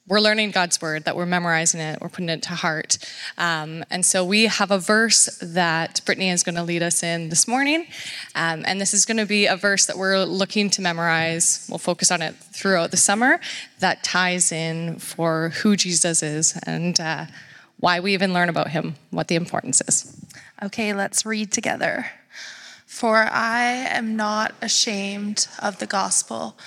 we're 0.08 0.20
learning 0.20 0.52
God's 0.52 0.82
word, 0.82 1.06
that 1.06 1.16
we're 1.16 1.26
memorizing 1.26 1.80
it, 1.80 2.02
we're 2.02 2.10
putting 2.10 2.30
it 2.30 2.42
to 2.44 2.50
heart. 2.50 2.98
Um, 3.38 3.86
and 3.90 4.06
so 4.06 4.26
we 4.26 4.48
have 4.48 4.72
a 4.72 4.78
verse 4.78 5.38
that 5.42 6.02
Brittany 6.06 6.30
is 6.30 6.44
going 6.44 6.56
to 6.56 6.64
lead 6.64 6.84
us 6.84 7.02
in 7.02 7.30
this 7.30 7.48
morning. 7.48 7.88
Um, 8.36 8.64
and 8.66 8.82
this 8.82 8.94
is 8.94 9.06
going 9.06 9.18
to 9.18 9.26
be 9.26 9.46
a 9.46 9.56
verse 9.56 9.86
that 9.86 9.98
we're 9.98 10.24
looking 10.26 10.70
to 10.72 10.82
memorize. 10.82 11.66
We'll 11.70 11.78
focus 11.78 12.12
on 12.12 12.22
it 12.22 12.36
throughout 12.36 12.92
the 12.92 12.98
summer 12.98 13.40
that 13.80 14.04
ties 14.04 14.52
in 14.52 15.00
for 15.00 15.54
who 15.62 15.78
Jesus 15.78 16.24
is 16.24 16.60
and 16.66 17.00
uh, 17.00 17.28
why 17.80 18.00
we 18.00 18.14
even 18.14 18.34
learn 18.34 18.50
about 18.50 18.72
him, 18.72 18.96
what 19.12 19.28
the 19.28 19.36
importance 19.36 19.82
is. 19.88 20.20
Okay, 20.62 20.94
let's 20.94 21.26
read 21.26 21.52
together. 21.52 22.12
For 22.92 23.30
I 23.32 23.64
am 23.64 24.18
not 24.18 24.54
ashamed 24.62 25.48
of 25.60 25.80
the 25.80 25.88
gospel 25.88 26.58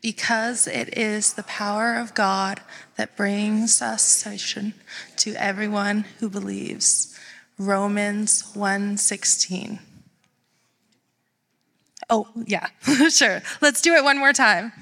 because 0.00 0.66
it 0.66 0.96
is 0.96 1.34
the 1.34 1.42
power 1.42 1.94
of 1.94 2.14
God 2.14 2.62
that 2.96 3.18
brings 3.18 3.82
us 3.82 4.02
salvation 4.02 4.72
to 5.18 5.34
everyone 5.34 6.06
who 6.18 6.30
believes. 6.30 7.14
Romans 7.58 8.42
1:16. 8.54 9.78
Oh, 12.08 12.28
yeah. 12.46 12.68
sure. 13.10 13.42
Let's 13.60 13.82
do 13.82 13.92
it 13.92 14.02
one 14.02 14.18
more 14.18 14.32
time. 14.32 14.72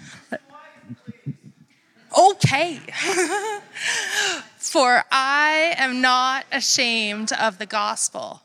Okay. 2.16 2.78
For 4.56 5.04
I 5.10 5.74
am 5.76 6.00
not 6.00 6.46
ashamed 6.52 7.32
of 7.32 7.58
the 7.58 7.66
gospel 7.66 8.42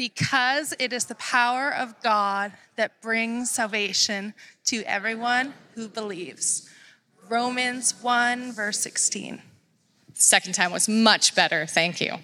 because 0.00 0.72
it 0.78 0.94
is 0.94 1.04
the 1.04 1.14
power 1.16 1.70
of 1.74 1.94
God 2.02 2.52
that 2.76 3.02
brings 3.02 3.50
salvation 3.50 4.32
to 4.64 4.82
everyone 4.84 5.52
who 5.74 5.88
believes. 5.88 6.70
Romans 7.28 7.92
1, 8.00 8.52
verse 8.52 8.78
16. 8.78 9.42
Second 10.14 10.54
time 10.54 10.72
was 10.72 10.88
much 10.88 11.34
better. 11.34 11.66
Thank 11.66 12.00
you. 12.00 12.14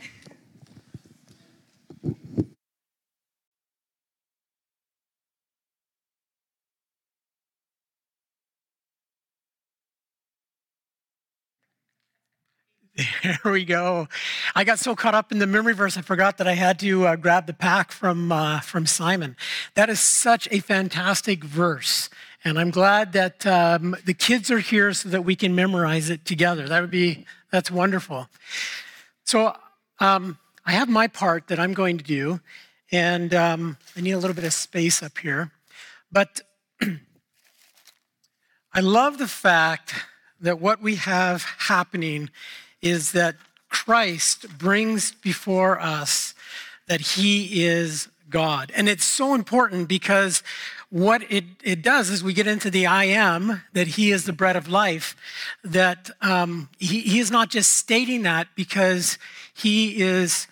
There 13.23 13.53
we 13.53 13.65
go. 13.65 14.09
I 14.55 14.65
got 14.65 14.79
so 14.79 14.95
caught 14.95 15.15
up 15.15 15.33
in 15.33 15.39
the 15.39 15.47
memory 15.47 15.75
verse, 15.75 15.97
I 15.97 16.01
forgot 16.01 16.39
that 16.39 16.49
I 16.49 16.55
had 16.55 16.79
to 16.81 17.07
uh, 17.07 17.17
grab 17.17 17.47
the 17.47 17.53
pack 17.53 17.93
from, 17.93 18.33
uh, 18.33 18.61
from 18.61 18.87
Simon. 18.87 19.37
That 19.75 19.91
is 19.91 20.01
such 20.01 20.49
a 20.51 20.61
fantastic 20.61 21.45
verse. 21.45 22.09
And 22.45 22.59
I'm 22.59 22.71
glad 22.71 23.13
that 23.13 23.47
um, 23.47 23.97
the 24.05 24.15
kids 24.15 24.51
are 24.51 24.61
here 24.61 24.93
so 24.93 25.09
that 25.09 25.25
we 25.25 25.37
can 25.37 25.55
memorize 25.55 26.11
it 26.11 26.25
together. 26.25 26.69
That 26.69 26.81
would 26.81 26.91
be, 26.91 27.27
that's 27.51 27.71
wonderful. 27.71 28.29
So 29.25 29.55
um, 29.99 30.39
I 30.65 30.73
have 30.73 30.89
my 30.89 31.07
part 31.09 31.49
that 31.49 31.59
I'm 31.59 31.75
going 31.75 31.99
to 31.99 32.05
do, 32.05 32.41
and 32.93 33.35
um, 33.35 33.77
I 33.97 34.01
need 34.01 34.13
a 34.13 34.19
little 34.19 34.35
bit 34.35 34.45
of 34.45 34.53
space 34.53 35.03
up 35.03 35.19
here. 35.19 35.51
But 36.13 36.41
I 38.73 38.81
love 38.81 39.19
the 39.19 39.29
fact 39.29 39.95
that 40.41 40.61
what 40.61 40.81
we 40.81 40.97
have 40.97 41.43
happening 41.43 42.31
is 42.87 43.13
that 43.13 43.37
Christ 43.69 44.59
brings 44.59 45.13
before 45.13 45.81
us 45.81 46.35
that 46.87 47.01
he 47.01 47.65
is 47.65 48.09
God. 48.31 48.73
And 48.75 48.89
it's 48.89 49.05
so 49.05 49.35
important 49.35 49.89
because 49.89 50.43
what 50.89 51.23
it, 51.31 51.45
it 51.65 51.83
does 51.83 52.11
is 52.11 52.23
we 52.23 52.33
get 52.33 52.47
into 52.47 52.71
the 52.71 52.87
I 52.87 53.05
am, 53.05 53.63
that 53.73 53.89
he 53.89 54.13
is 54.13 54.25
the 54.25 54.33
bread 54.33 54.57
of 54.57 54.69
life, 54.69 55.17
that 55.65 56.11
um, 56.21 56.69
he, 56.79 57.01
he 57.01 57.19
is 57.19 57.31
not 57.31 57.51
just 57.51 57.73
stating 57.73 58.23
that 58.23 58.49
because 58.55 59.19
he 59.53 60.01
is 60.01 60.47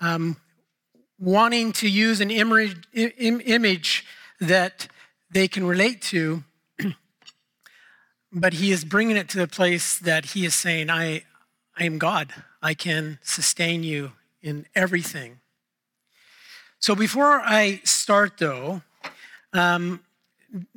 um, 0.00 0.36
wanting 1.18 1.72
to 1.72 1.88
use 1.88 2.20
an 2.20 2.30
image, 2.30 2.76
image 2.92 4.04
that 4.40 4.88
they 5.30 5.48
can 5.48 5.66
relate 5.66 6.02
to, 6.02 6.44
but 8.32 8.54
he 8.54 8.70
is 8.70 8.84
bringing 8.84 9.16
it 9.16 9.28
to 9.30 9.38
the 9.38 9.48
place 9.48 9.98
that 9.98 10.26
he 10.26 10.44
is 10.44 10.54
saying, 10.54 10.90
I, 10.90 11.22
I 11.78 11.84
am 11.84 11.98
God. 11.98 12.34
I 12.60 12.74
can 12.74 13.20
sustain 13.22 13.84
you 13.84 14.12
in 14.42 14.66
everything. 14.74 15.38
So 16.80 16.96
before 16.96 17.40
I 17.40 17.80
start, 17.84 18.38
though, 18.38 18.82
um, 19.52 20.00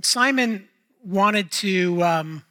Simon 0.04 0.68
wanted 1.04 1.52
to 1.54 2.04
um, 2.04 2.44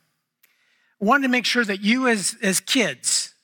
wanted 0.98 1.24
to 1.24 1.28
make 1.28 1.44
sure 1.44 1.64
that 1.64 1.80
you, 1.80 2.08
as 2.08 2.36
as 2.42 2.58
kids, 2.58 3.34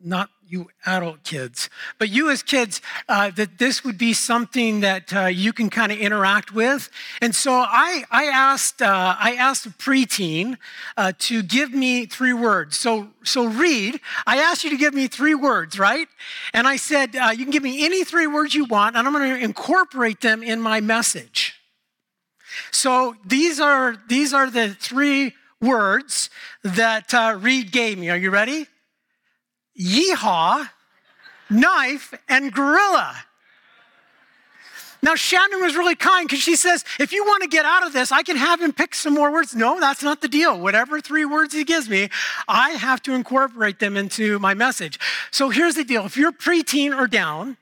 not 0.00 0.30
you 0.52 0.68
adult 0.84 1.24
kids, 1.24 1.70
but 1.98 2.10
you 2.10 2.28
as 2.28 2.42
kids, 2.42 2.82
uh, 3.08 3.30
that 3.30 3.56
this 3.56 3.82
would 3.84 3.96
be 3.96 4.12
something 4.12 4.80
that 4.80 5.10
uh, 5.14 5.24
you 5.24 5.50
can 5.50 5.70
kind 5.70 5.90
of 5.90 5.96
interact 5.96 6.52
with. 6.52 6.90
And 7.22 7.34
so 7.34 7.52
I, 7.52 8.04
I 8.10 8.24
asked, 8.24 8.82
uh, 8.82 9.16
I 9.18 9.34
asked 9.36 9.64
a 9.64 9.70
preteen 9.70 10.58
uh, 10.98 11.12
to 11.20 11.42
give 11.42 11.72
me 11.72 12.04
three 12.04 12.34
words. 12.34 12.76
So, 12.76 13.08
so 13.24 13.46
Reed, 13.46 13.98
I 14.26 14.36
asked 14.42 14.62
you 14.62 14.68
to 14.68 14.76
give 14.76 14.92
me 14.92 15.08
three 15.08 15.34
words, 15.34 15.78
right? 15.78 16.06
And 16.52 16.68
I 16.68 16.76
said, 16.76 17.16
uh, 17.16 17.30
you 17.30 17.46
can 17.46 17.50
give 17.50 17.62
me 17.62 17.86
any 17.86 18.04
three 18.04 18.26
words 18.26 18.54
you 18.54 18.66
want, 18.66 18.94
and 18.94 19.06
I'm 19.06 19.14
going 19.14 19.34
to 19.34 19.42
incorporate 19.42 20.20
them 20.20 20.42
in 20.42 20.60
my 20.60 20.82
message. 20.82 21.54
So 22.70 23.16
these 23.24 23.58
are 23.58 23.96
these 24.06 24.34
are 24.34 24.50
the 24.50 24.74
three 24.74 25.32
words 25.62 26.28
that 26.62 27.14
uh, 27.14 27.38
Reed 27.40 27.72
gave 27.72 27.96
me. 27.96 28.10
Are 28.10 28.18
you 28.18 28.30
ready? 28.30 28.66
Yeehaw, 29.78 30.68
knife, 31.50 32.14
and 32.28 32.52
gorilla. 32.52 33.16
Now, 35.04 35.16
Shannon 35.16 35.60
was 35.60 35.74
really 35.74 35.96
kind 35.96 36.28
because 36.28 36.42
she 36.42 36.54
says, 36.54 36.84
if 37.00 37.12
you 37.12 37.24
want 37.24 37.42
to 37.42 37.48
get 37.48 37.64
out 37.64 37.84
of 37.84 37.92
this, 37.92 38.12
I 38.12 38.22
can 38.22 38.36
have 38.36 38.60
him 38.60 38.72
pick 38.72 38.94
some 38.94 39.14
more 39.14 39.32
words. 39.32 39.52
No, 39.54 39.80
that's 39.80 40.02
not 40.02 40.20
the 40.20 40.28
deal. 40.28 40.60
Whatever 40.60 41.00
three 41.00 41.24
words 41.24 41.52
he 41.52 41.64
gives 41.64 41.88
me, 41.88 42.08
I 42.46 42.70
have 42.70 43.02
to 43.02 43.12
incorporate 43.12 43.80
them 43.80 43.96
into 43.96 44.38
my 44.38 44.54
message. 44.54 45.00
So 45.32 45.48
here's 45.48 45.74
the 45.74 45.82
deal 45.82 46.06
if 46.06 46.16
you're 46.16 46.30
preteen 46.30 46.96
or 46.96 47.08
down, 47.08 47.56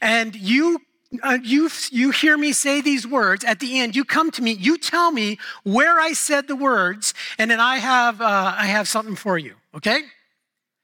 and 0.00 0.36
you 0.36 0.80
uh, 1.22 1.38
you, 1.42 1.70
you 1.90 2.10
hear 2.10 2.36
me 2.36 2.52
say 2.52 2.80
these 2.80 3.06
words 3.06 3.44
at 3.44 3.60
the 3.60 3.78
end 3.78 3.94
you 3.94 4.04
come 4.04 4.30
to 4.32 4.42
me 4.42 4.50
you 4.50 4.76
tell 4.76 5.12
me 5.12 5.38
where 5.62 6.00
i 6.00 6.12
said 6.12 6.48
the 6.48 6.56
words 6.56 7.14
and 7.38 7.48
then 7.48 7.60
i 7.60 7.76
have 7.76 8.20
uh, 8.20 8.54
i 8.58 8.66
have 8.66 8.88
something 8.88 9.14
for 9.14 9.38
you 9.38 9.54
okay 9.72 10.02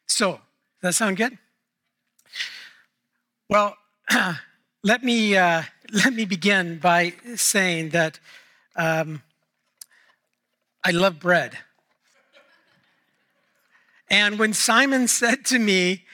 so 0.06 0.40
that 0.82 0.94
sound 0.94 1.16
good? 1.16 1.38
Well, 3.48 3.76
let 4.82 5.04
me 5.04 5.36
uh, 5.36 5.62
let 5.92 6.12
me 6.12 6.24
begin 6.24 6.78
by 6.78 7.14
saying 7.36 7.90
that 7.90 8.18
um, 8.76 9.22
I 10.84 10.90
love 10.90 11.20
bread. 11.20 11.56
And 14.10 14.38
when 14.38 14.52
Simon 14.52 15.06
said 15.06 15.44
to 15.46 15.58
me, 15.58 16.04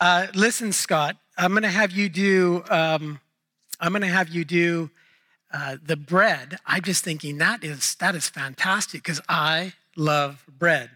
uh, 0.00 0.28
"Listen, 0.34 0.72
Scott, 0.72 1.16
I'm 1.36 1.50
going 1.50 1.62
to 1.62 1.68
have 1.68 1.92
you 1.92 2.08
do 2.08 2.64
um, 2.70 3.20
I'm 3.80 3.92
going 3.92 4.02
to 4.02 4.08
have 4.08 4.30
you 4.30 4.44
do 4.46 4.90
uh, 5.52 5.76
the 5.84 5.96
bread," 5.96 6.58
I'm 6.64 6.82
just 6.82 7.04
thinking 7.04 7.36
that 7.38 7.62
is 7.62 7.94
that 7.96 8.14
is 8.14 8.28
fantastic 8.30 9.02
because 9.02 9.20
I 9.28 9.74
love 9.96 10.44
bread. 10.48 10.90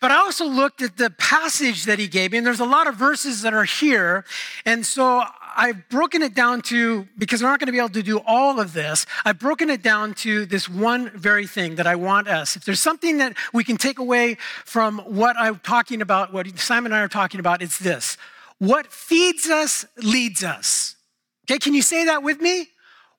But 0.00 0.10
I 0.10 0.16
also 0.16 0.46
looked 0.46 0.82
at 0.82 0.96
the 0.96 1.10
passage 1.10 1.84
that 1.84 1.98
he 1.98 2.08
gave 2.08 2.32
me, 2.32 2.38
and 2.38 2.46
there's 2.46 2.60
a 2.60 2.64
lot 2.64 2.86
of 2.86 2.96
verses 2.96 3.42
that 3.42 3.54
are 3.54 3.64
here. 3.64 4.24
And 4.64 4.84
so 4.84 5.22
I've 5.56 5.88
broken 5.88 6.22
it 6.22 6.34
down 6.34 6.62
to, 6.62 7.08
because 7.18 7.42
we're 7.42 7.48
not 7.48 7.58
going 7.58 7.66
to 7.66 7.72
be 7.72 7.78
able 7.78 7.88
to 7.90 8.02
do 8.02 8.18
all 8.26 8.60
of 8.60 8.72
this, 8.72 9.06
I've 9.24 9.38
broken 9.38 9.70
it 9.70 9.82
down 9.82 10.14
to 10.14 10.46
this 10.46 10.68
one 10.68 11.10
very 11.10 11.46
thing 11.46 11.74
that 11.76 11.86
I 11.86 11.96
want 11.96 12.28
us. 12.28 12.56
If 12.56 12.64
there's 12.64 12.80
something 12.80 13.18
that 13.18 13.36
we 13.52 13.64
can 13.64 13.76
take 13.76 13.98
away 13.98 14.36
from 14.64 14.98
what 15.00 15.36
I'm 15.36 15.58
talking 15.60 16.00
about, 16.00 16.32
what 16.32 16.58
Simon 16.58 16.92
and 16.92 17.00
I 17.00 17.02
are 17.04 17.08
talking 17.08 17.40
about, 17.40 17.62
it's 17.62 17.78
this. 17.78 18.16
What 18.58 18.92
feeds 18.92 19.48
us 19.48 19.84
leads 19.96 20.44
us. 20.44 20.96
Okay, 21.44 21.58
can 21.58 21.74
you 21.74 21.82
say 21.82 22.04
that 22.04 22.22
with 22.22 22.40
me? 22.40 22.68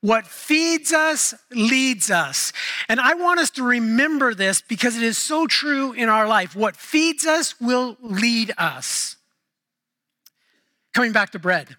What 0.02 0.26
feeds 0.26 0.94
us 0.94 1.34
leads 1.52 2.10
us. 2.10 2.54
And 2.88 3.02
I 3.02 3.16
want 3.16 3.40
us 3.40 3.50
to 3.52 3.64
remember 3.64 4.34
this 4.34 4.62
because 4.62 4.96
it 4.96 5.04
is 5.04 5.18
so 5.18 5.46
true 5.46 5.92
in 5.92 6.08
our 6.08 6.28
life. 6.28 6.56
What 6.56 6.78
feeds 6.78 7.26
us 7.26 7.60
will 7.60 7.98
lead 8.02 8.54
us. 8.58 9.18
Coming 10.94 11.12
back 11.12 11.32
to 11.32 11.40
bread. 11.40 11.76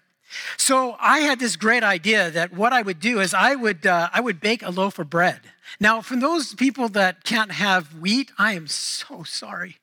So 0.57 0.95
I 0.99 1.19
had 1.19 1.39
this 1.39 1.55
great 1.55 1.83
idea 1.83 2.29
that 2.31 2.53
what 2.53 2.73
I 2.73 2.83
would 2.83 2.99
do 2.99 3.19
is 3.19 3.33
I 3.33 3.55
would 3.55 3.85
uh, 3.85 4.09
I 4.13 4.21
would 4.21 4.39
bake 4.39 4.63
a 4.63 4.69
loaf 4.69 4.99
of 4.99 5.09
bread. 5.09 5.41
Now, 5.79 6.01
for 6.01 6.15
those 6.15 6.53
people 6.53 6.89
that 6.89 7.23
can't 7.23 7.51
have 7.51 7.99
wheat, 7.99 8.31
I 8.37 8.53
am 8.53 8.67
so 8.67 9.23
sorry. 9.23 9.77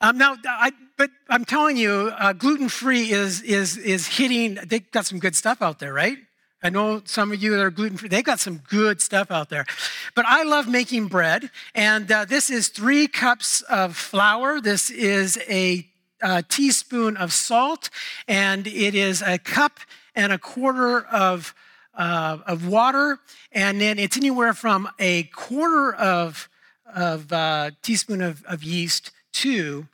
Um, 0.00 0.18
now, 0.18 0.36
I, 0.44 0.72
but 0.96 1.10
I'm 1.28 1.44
telling 1.44 1.76
you, 1.76 2.12
uh, 2.18 2.34
gluten 2.34 2.68
free 2.68 3.10
is 3.10 3.42
is 3.42 3.76
is 3.78 4.06
hitting. 4.06 4.58
They 4.64 4.80
got 4.80 5.06
some 5.06 5.18
good 5.18 5.34
stuff 5.34 5.62
out 5.62 5.78
there, 5.78 5.92
right? 5.92 6.18
I 6.62 6.70
know 6.70 7.02
some 7.04 7.32
of 7.32 7.42
you 7.42 7.50
that 7.52 7.60
are 7.60 7.70
gluten 7.70 7.96
free, 7.96 8.08
they've 8.08 8.24
got 8.24 8.38
some 8.38 8.58
good 8.68 9.00
stuff 9.00 9.32
out 9.32 9.48
there. 9.48 9.66
But 10.14 10.26
I 10.26 10.44
love 10.44 10.68
making 10.68 11.08
bread, 11.08 11.50
and 11.74 12.10
uh, 12.10 12.24
this 12.24 12.50
is 12.50 12.68
three 12.68 13.08
cups 13.08 13.62
of 13.62 13.96
flour. 13.96 14.60
This 14.60 14.88
is 14.88 15.38
a, 15.48 15.88
a 16.22 16.26
uh, 16.26 16.42
teaspoon 16.48 17.16
of 17.16 17.32
salt, 17.32 17.90
and 18.28 18.68
it 18.68 18.94
is 18.94 19.22
a 19.22 19.38
cup 19.38 19.80
and 20.14 20.32
a 20.32 20.38
quarter 20.38 21.00
of, 21.06 21.52
uh, 21.94 22.38
of 22.46 22.68
water, 22.68 23.18
and 23.50 23.80
then 23.80 23.98
it's 23.98 24.16
anywhere 24.16 24.54
from 24.54 24.88
a 25.00 25.24
quarter 25.24 25.92
of, 25.92 26.48
of 26.86 27.32
uh, 27.32 27.72
teaspoon 27.82 28.22
of, 28.22 28.44
of 28.44 28.62
yeast 28.62 29.10
to 29.32 29.88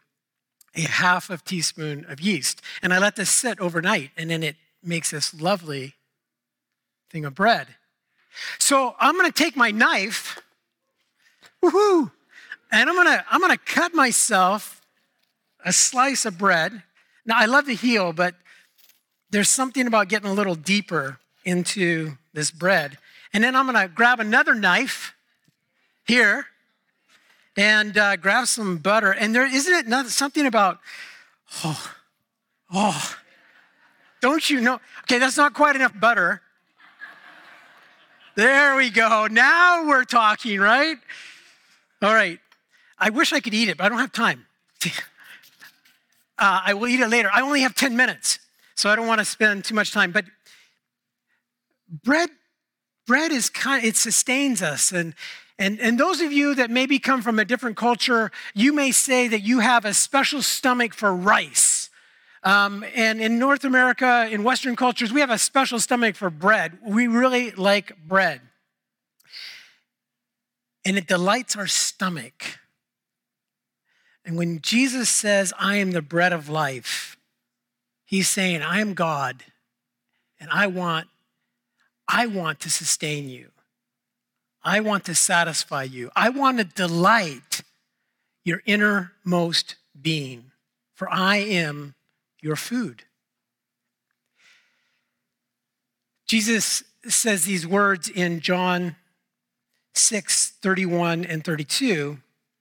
a 0.77 0.83
half 0.83 1.31
of 1.31 1.45
teaspoon 1.45 2.05
of 2.11 2.21
yeast. 2.21 2.61
And 2.83 2.93
I 2.93 2.99
let 2.99 3.17
this 3.17 3.31
sit 3.31 3.59
overnight, 3.59 4.11
and 4.19 4.29
then 4.29 4.43
it 4.43 4.57
makes 4.83 5.13
this 5.13 5.33
lovely 5.33 5.95
thing 7.11 7.25
of 7.25 7.35
bread. 7.35 7.69
So 8.59 8.95
I'm 8.99 9.15
going 9.17 9.31
to 9.31 9.33
take 9.33 9.57
my 9.57 9.71
knife, 9.71 10.41
woohoo, 11.63 12.11
and 12.71 12.89
I'm 12.89 12.95
going 12.95 13.07
to 13.07 13.25
I'm 13.31 13.41
going 13.41 13.53
to 13.53 13.59
cut 13.59 13.95
myself 13.95 14.81
a 15.65 15.73
slice 15.73 16.25
of 16.25 16.39
bread. 16.39 16.83
Now 17.27 17.37
I 17.39 17.47
love 17.47 17.67
the 17.67 17.75
heel, 17.75 18.13
but 18.13 18.35
there's 19.31 19.49
something 19.49 19.87
about 19.87 20.09
getting 20.09 20.31
a 20.31 20.35
little 20.35 20.55
deeper 20.55 21.19
into 21.45 22.17
this 22.33 22.51
bread. 22.51 22.99
And 23.33 23.43
then 23.43 23.57
I'm 23.57 23.67
going 23.67 23.79
to 23.79 23.93
grab 23.93 24.21
another 24.21 24.55
knife 24.55 25.15
here 26.07 26.47
and 27.57 27.99
uh, 27.99 28.17
grab 28.17 28.47
some 28.47 28.79
butter. 28.79 29.13
And 29.13 29.35
there 29.35 29.47
isn't 29.47 29.73
it 29.73 29.89
not, 29.89 30.07
something 30.07 30.47
about 30.47 30.79
oh 31.65 31.95
oh 32.73 33.17
don't 34.21 34.49
you 34.51 34.61
know? 34.61 34.81
Okay, 35.03 35.19
that's 35.19 35.37
not 35.37 35.55
quite 35.55 35.77
enough 35.77 35.99
butter. 35.99 36.43
There 38.39 38.77
we 38.77 38.91
go. 38.91 39.27
Now 39.29 39.89
we're 39.89 40.05
talking, 40.05 40.61
right? 40.61 40.97
All 42.01 42.15
right. 42.15 42.39
I 42.97 43.11
wish 43.11 43.33
I 43.33 43.41
could 43.41 43.53
eat 43.53 43.69
it, 43.69 43.79
but 43.79 43.87
I 43.87 43.89
don't 43.89 43.99
have 43.99 44.13
time. 44.13 44.47
uh, 44.87 44.91
I 46.39 46.73
will 46.75 46.87
eat 46.87 47.01
it 47.01 47.09
later. 47.09 47.31
I 47.35 47.41
only 47.41 47.63
have 47.63 47.75
10 47.75 47.97
minutes, 47.97 48.39
so 48.77 48.91
I 48.91 48.95
don't 48.95 49.09
want 49.09 49.19
to 49.19 49.25
spend 49.25 49.65
too 49.65 49.75
much 49.75 49.91
time. 49.91 50.13
But 50.13 50.25
bread, 52.05 52.31
bread 53.09 53.33
is 53.33 53.51
kind 53.51 53.85
it 53.85 53.97
sustains 53.97 54.63
us. 54.63 54.93
And, 54.93 55.17
and, 55.59 55.81
and 55.81 55.99
those 55.99 56.21
of 56.21 56.31
you 56.31 56.55
that 56.55 56.71
maybe 56.71 57.01
come 57.01 57.23
from 57.23 57.41
a 57.41 57.45
different 57.45 57.77
culture, 57.77 58.31
you 58.55 58.73
may 58.73 58.93
say 58.93 59.27
that 59.27 59.41
you 59.41 59.59
have 59.59 59.85
a 59.85 59.93
special 59.93 60.43
stomach 60.43 60.95
for 60.95 61.13
rice. 61.13 61.78
Um, 62.49 62.83
and 62.95 63.21
in 63.21 63.39
North 63.39 63.65
America, 63.65 64.27
in 64.31 64.43
Western 64.43 64.75
cultures, 64.75 65.13
we 65.13 65.21
have 65.21 65.31
a 65.31 65.37
special 65.37 65.79
stomach 65.79 66.17
for 66.17 66.31
bread. 66.31 66.79
We 66.83 67.07
really 67.07 67.51
like 67.51 67.93
bread. 68.07 68.41
and 70.85 70.97
it 70.97 71.07
delights 71.07 71.55
our 71.55 71.67
stomach. 71.67 72.59
And 74.25 74.39
when 74.39 74.61
Jesus 74.63 75.11
says, 75.11 75.53
I 75.59 75.77
am 75.77 75.91
the 75.91 76.01
bread 76.01 76.33
of 76.33 76.49
life, 76.49 77.19
he's 78.07 78.29
saying, 78.29 78.63
I 78.63 78.81
am 78.81 78.95
God, 78.95 79.45
and 80.41 80.49
I 80.51 80.67
want, 80.67 81.09
I 82.09 82.27
want 82.27 82.61
to 82.61 82.71
sustain 82.71 83.29
you. 83.29 83.51
I 84.63 84.81
want 84.81 85.05
to 85.05 85.15
satisfy 85.15 85.83
you. 85.83 86.11
I 86.17 86.31
want 86.31 86.57
to 86.57 86.65
delight 86.65 87.63
your 88.45 88.63
innermost 88.65 89.77
being, 90.01 90.53
for 90.95 91.13
I 91.13 91.37
am 91.37 91.95
your 92.41 92.57
food. 92.57 93.05
Jesus 96.27 96.85
says 97.07 97.45
these 97.45 97.67
words 97.67 98.09
in 98.09 98.41
John 98.41 98.97
6 99.95 100.51
31 100.63 101.25
and 101.25 101.43
32. 101.43 102.19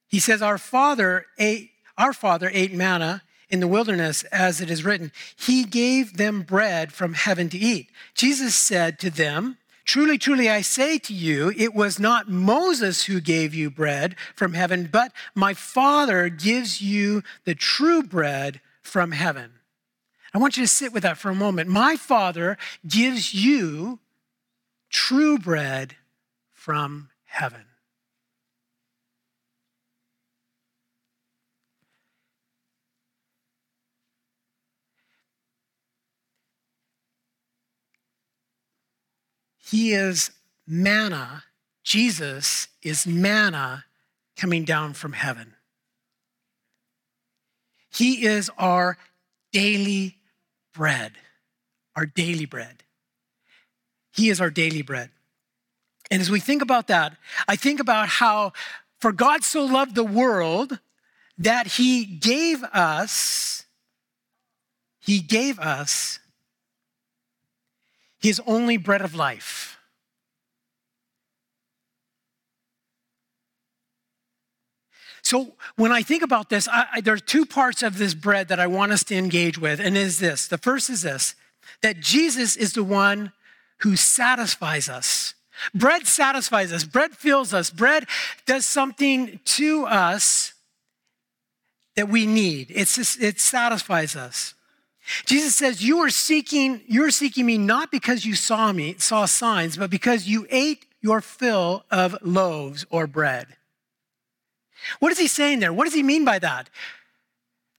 He 0.07 0.19
says, 0.19 0.41
Our 0.41 0.57
father 0.57 1.25
ate, 1.37 1.71
our 1.97 2.13
father 2.13 2.49
ate 2.53 2.73
manna 2.73 3.23
in 3.49 3.59
the 3.59 3.67
wilderness, 3.67 4.23
as 4.25 4.59
it 4.61 4.69
is 4.69 4.83
written, 4.83 5.11
He 5.37 5.63
gave 5.63 6.17
them 6.17 6.41
bread 6.41 6.91
from 6.91 7.13
heaven 7.13 7.49
to 7.49 7.57
eat. 7.57 7.89
Jesus 8.13 8.55
said 8.55 8.99
to 8.99 9.09
them, 9.09 9.57
Truly, 9.85 10.17
truly, 10.17 10.49
I 10.49 10.61
say 10.61 10.97
to 10.99 11.13
you, 11.13 11.53
it 11.55 11.73
was 11.73 11.97
not 11.97 12.29
Moses 12.29 13.05
who 13.05 13.21
gave 13.21 13.53
you 13.53 13.69
bread 13.69 14.17
from 14.35 14.53
heaven, 14.53 14.89
but 14.91 15.13
my 15.33 15.53
Father 15.53 16.27
gives 16.27 16.81
you 16.81 17.23
the 17.45 17.55
true 17.55 18.03
bread 18.03 18.59
from 18.81 19.13
heaven. 19.13 19.51
I 20.38 20.39
want 20.39 20.56
you 20.56 20.63
to 20.65 20.67
sit 20.67 20.93
with 20.93 21.02
that 21.02 21.17
for 21.17 21.32
a 21.32 21.36
moment. 21.36 21.67
My 21.67 21.95
Father 21.95 22.60
gives 22.88 23.34
you 23.34 23.97
true 24.88 25.39
bread 25.39 25.95
from 26.52 27.10
heaven. 27.26 27.65
He 39.58 39.93
is 39.93 40.30
manna. 40.67 41.45
Jesus 41.84 42.67
is 42.84 43.08
manna 43.08 43.86
coming 44.36 44.65
down 44.65 44.93
from 44.93 45.13
heaven. 45.13 45.56
He 47.89 48.23
is 48.23 48.52
our 48.60 49.00
daily 49.52 50.16
bread, 50.77 51.13
our 51.95 52.05
daily 52.05 52.45
bread. 52.45 52.83
He 54.13 54.29
is 54.29 54.39
our 54.39 54.51
daily 54.51 54.83
bread. 54.83 55.09
And 56.11 56.21
as 56.21 56.29
we 56.29 56.39
think 56.39 56.61
about 56.61 56.87
that, 56.87 57.17
I 57.47 57.55
think 57.55 57.79
about 57.79 58.07
how, 58.07 58.53
for 59.01 59.11
God 59.11 59.43
so 59.43 59.65
loved 59.65 59.95
the 59.95 60.03
world 60.03 60.79
that 61.39 61.67
he 61.67 62.05
gave 62.05 62.63
us, 62.63 63.65
he 64.99 65.19
gave 65.19 65.59
us 65.59 66.19
his 68.19 68.39
only 68.45 68.77
bread 68.77 69.01
of 69.01 69.15
life. 69.15 69.76
So 75.27 75.55
when 75.75 75.91
I 75.91 76.03
think 76.03 76.23
about 76.23 76.49
this, 76.49 76.69
I, 76.69 76.85
I, 76.93 77.01
there 77.01 77.13
are 77.13 77.17
two 77.17 77.45
parts 77.45 77.83
of 77.83 77.97
this 77.97 78.13
bread 78.13 78.47
that 78.47 78.61
I 78.61 78.67
want 78.67 78.93
us 78.93 79.03
to 79.05 79.15
engage 79.15 79.57
with, 79.57 79.81
and 79.81 79.97
is 79.97 80.19
this. 80.19 80.47
The 80.47 80.57
first 80.57 80.89
is 80.89 81.01
this 81.01 81.35
that 81.81 81.99
Jesus 81.99 82.55
is 82.55 82.71
the 82.71 82.83
one 82.83 83.33
who 83.79 83.97
satisfies 83.97 84.87
us. 84.87 85.33
Bread 85.75 86.07
satisfies 86.07 86.71
us, 86.71 86.85
bread 86.85 87.11
fills 87.11 87.53
us, 87.53 87.69
bread 87.69 88.05
does 88.45 88.65
something 88.65 89.41
to 89.43 89.85
us 89.85 90.53
that 91.97 92.07
we 92.07 92.25
need. 92.25 92.67
It's 92.69 92.95
just, 92.95 93.21
it 93.21 93.41
satisfies 93.41 94.15
us. 94.15 94.53
Jesus 95.25 95.57
says, 95.57 95.83
You 95.83 95.97
are 95.99 96.09
seeking, 96.09 96.79
you're 96.87 97.11
seeking 97.11 97.45
me 97.45 97.57
not 97.57 97.91
because 97.91 98.23
you 98.23 98.33
saw 98.33 98.71
me, 98.71 98.95
saw 98.97 99.25
signs, 99.25 99.75
but 99.75 99.89
because 99.89 100.25
you 100.25 100.47
ate 100.49 100.85
your 101.01 101.19
fill 101.19 101.83
of 101.91 102.15
loaves 102.21 102.85
or 102.89 103.07
bread. 103.07 103.57
What 104.99 105.11
is 105.11 105.19
he 105.19 105.27
saying 105.27 105.59
there? 105.59 105.73
What 105.73 105.85
does 105.85 105.93
he 105.93 106.03
mean 106.03 106.25
by 106.25 106.39
that? 106.39 106.69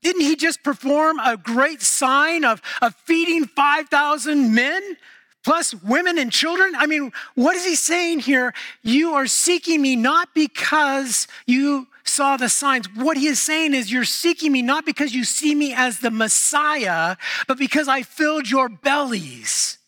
Didn't 0.03 0.23
he 0.23 0.37
just 0.37 0.63
perform 0.63 1.19
a 1.19 1.37
great 1.37 1.83
sign 1.83 2.45
of, 2.45 2.63
of 2.81 2.95
feeding 2.95 3.47
5,000 3.47 4.55
men 4.55 4.97
plus 5.45 5.75
women 5.75 6.19
and 6.19 6.31
children? 6.31 6.75
I 6.77 6.87
mean, 6.87 7.13
what 7.35 7.57
is 7.57 7.65
he 7.65 7.75
saying 7.75 8.21
here? 8.21 8.55
You 8.83 9.15
are 9.15 9.27
seeking 9.27 9.83
me 9.83 9.97
not 9.97 10.35
because 10.35 11.27
you 11.47 11.89
saw 12.05 12.37
the 12.37 12.49
signs. 12.49 12.87
What 12.95 13.17
he 13.17 13.27
is 13.27 13.41
saying 13.41 13.75
is, 13.75 13.91
You're 13.91 14.05
seeking 14.05 14.53
me 14.53 14.63
not 14.63 14.87
because 14.87 15.15
you 15.15 15.25
see 15.25 15.55
me 15.55 15.75
as 15.75 15.99
the 15.99 16.11
Messiah, 16.11 17.17
but 17.47 17.59
because 17.59 17.89
I 17.89 18.03
filled 18.03 18.49
your 18.49 18.69
bellies. 18.69 19.79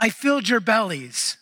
I 0.00 0.08
filled 0.10 0.48
your 0.48 0.60
bellies. 0.60 1.36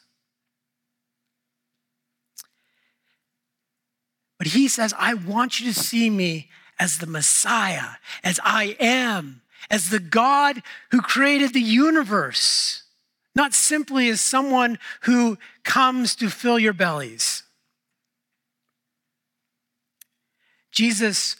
But 4.42 4.50
he 4.50 4.66
says, 4.66 4.92
I 4.98 5.14
want 5.14 5.61
you 5.61 5.72
to 5.72 5.81
see 5.81 6.11
me 6.11 6.48
as 6.76 6.98
the 6.98 7.07
Messiah, 7.07 7.90
as 8.24 8.40
I 8.42 8.76
am, 8.81 9.40
as 9.70 9.90
the 9.90 10.00
God 10.00 10.64
who 10.90 11.00
created 11.00 11.55
the 11.55 11.61
universe, 11.61 12.83
not 13.37 13.55
simply 13.55 14.09
as 14.09 14.20
someone 14.20 14.81
who 15.02 15.38
comes 15.62 16.16
to 16.16 16.28
fill 16.28 16.59
your 16.59 16.72
bellies. 16.72 17.44
Jesus 20.72 21.37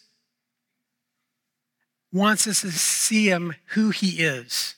wants 2.13 2.47
us 2.47 2.61
to 2.61 2.71
see 2.71 3.29
him 3.29 3.57
who 3.71 3.91
he 3.91 4.23
is. 4.23 4.77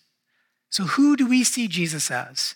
So, 0.70 0.84
who 0.84 1.14
do 1.14 1.26
we 1.26 1.44
see 1.44 1.68
Jesus 1.68 2.10
as? 2.10 2.54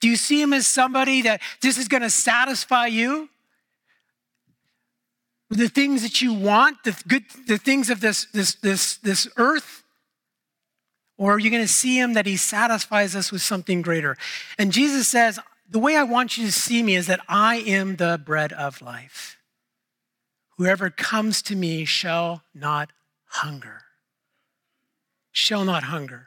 Do 0.00 0.08
you 0.08 0.16
see 0.16 0.42
him 0.42 0.52
as 0.52 0.66
somebody 0.66 1.22
that 1.22 1.40
this 1.60 1.78
is 1.78 1.86
going 1.86 2.02
to 2.02 2.10
satisfy 2.10 2.86
you? 2.86 3.28
The 5.50 5.68
things 5.68 6.02
that 6.02 6.20
you 6.20 6.34
want, 6.34 6.84
the 6.84 7.00
good, 7.08 7.24
the 7.46 7.58
things 7.58 7.88
of 7.88 8.00
this, 8.00 8.26
this, 8.32 8.54
this, 8.56 8.98
this 8.98 9.28
earth? 9.36 9.82
Or 11.16 11.34
are 11.34 11.38
you 11.38 11.50
going 11.50 11.62
to 11.62 11.68
see 11.68 11.98
him 11.98 12.14
that 12.14 12.26
he 12.26 12.36
satisfies 12.36 13.16
us 13.16 13.32
with 13.32 13.42
something 13.42 13.82
greater? 13.82 14.16
And 14.58 14.72
Jesus 14.72 15.08
says, 15.08 15.40
The 15.68 15.78
way 15.78 15.96
I 15.96 16.04
want 16.04 16.38
you 16.38 16.46
to 16.46 16.52
see 16.52 16.82
me 16.82 16.94
is 16.94 17.06
that 17.06 17.20
I 17.28 17.56
am 17.56 17.96
the 17.96 18.20
bread 18.24 18.52
of 18.52 18.80
life. 18.82 19.38
Whoever 20.58 20.90
comes 20.90 21.40
to 21.42 21.56
me 21.56 21.84
shall 21.84 22.42
not 22.54 22.90
hunger. 23.26 23.82
Shall 25.32 25.64
not 25.64 25.84
hunger. 25.84 26.26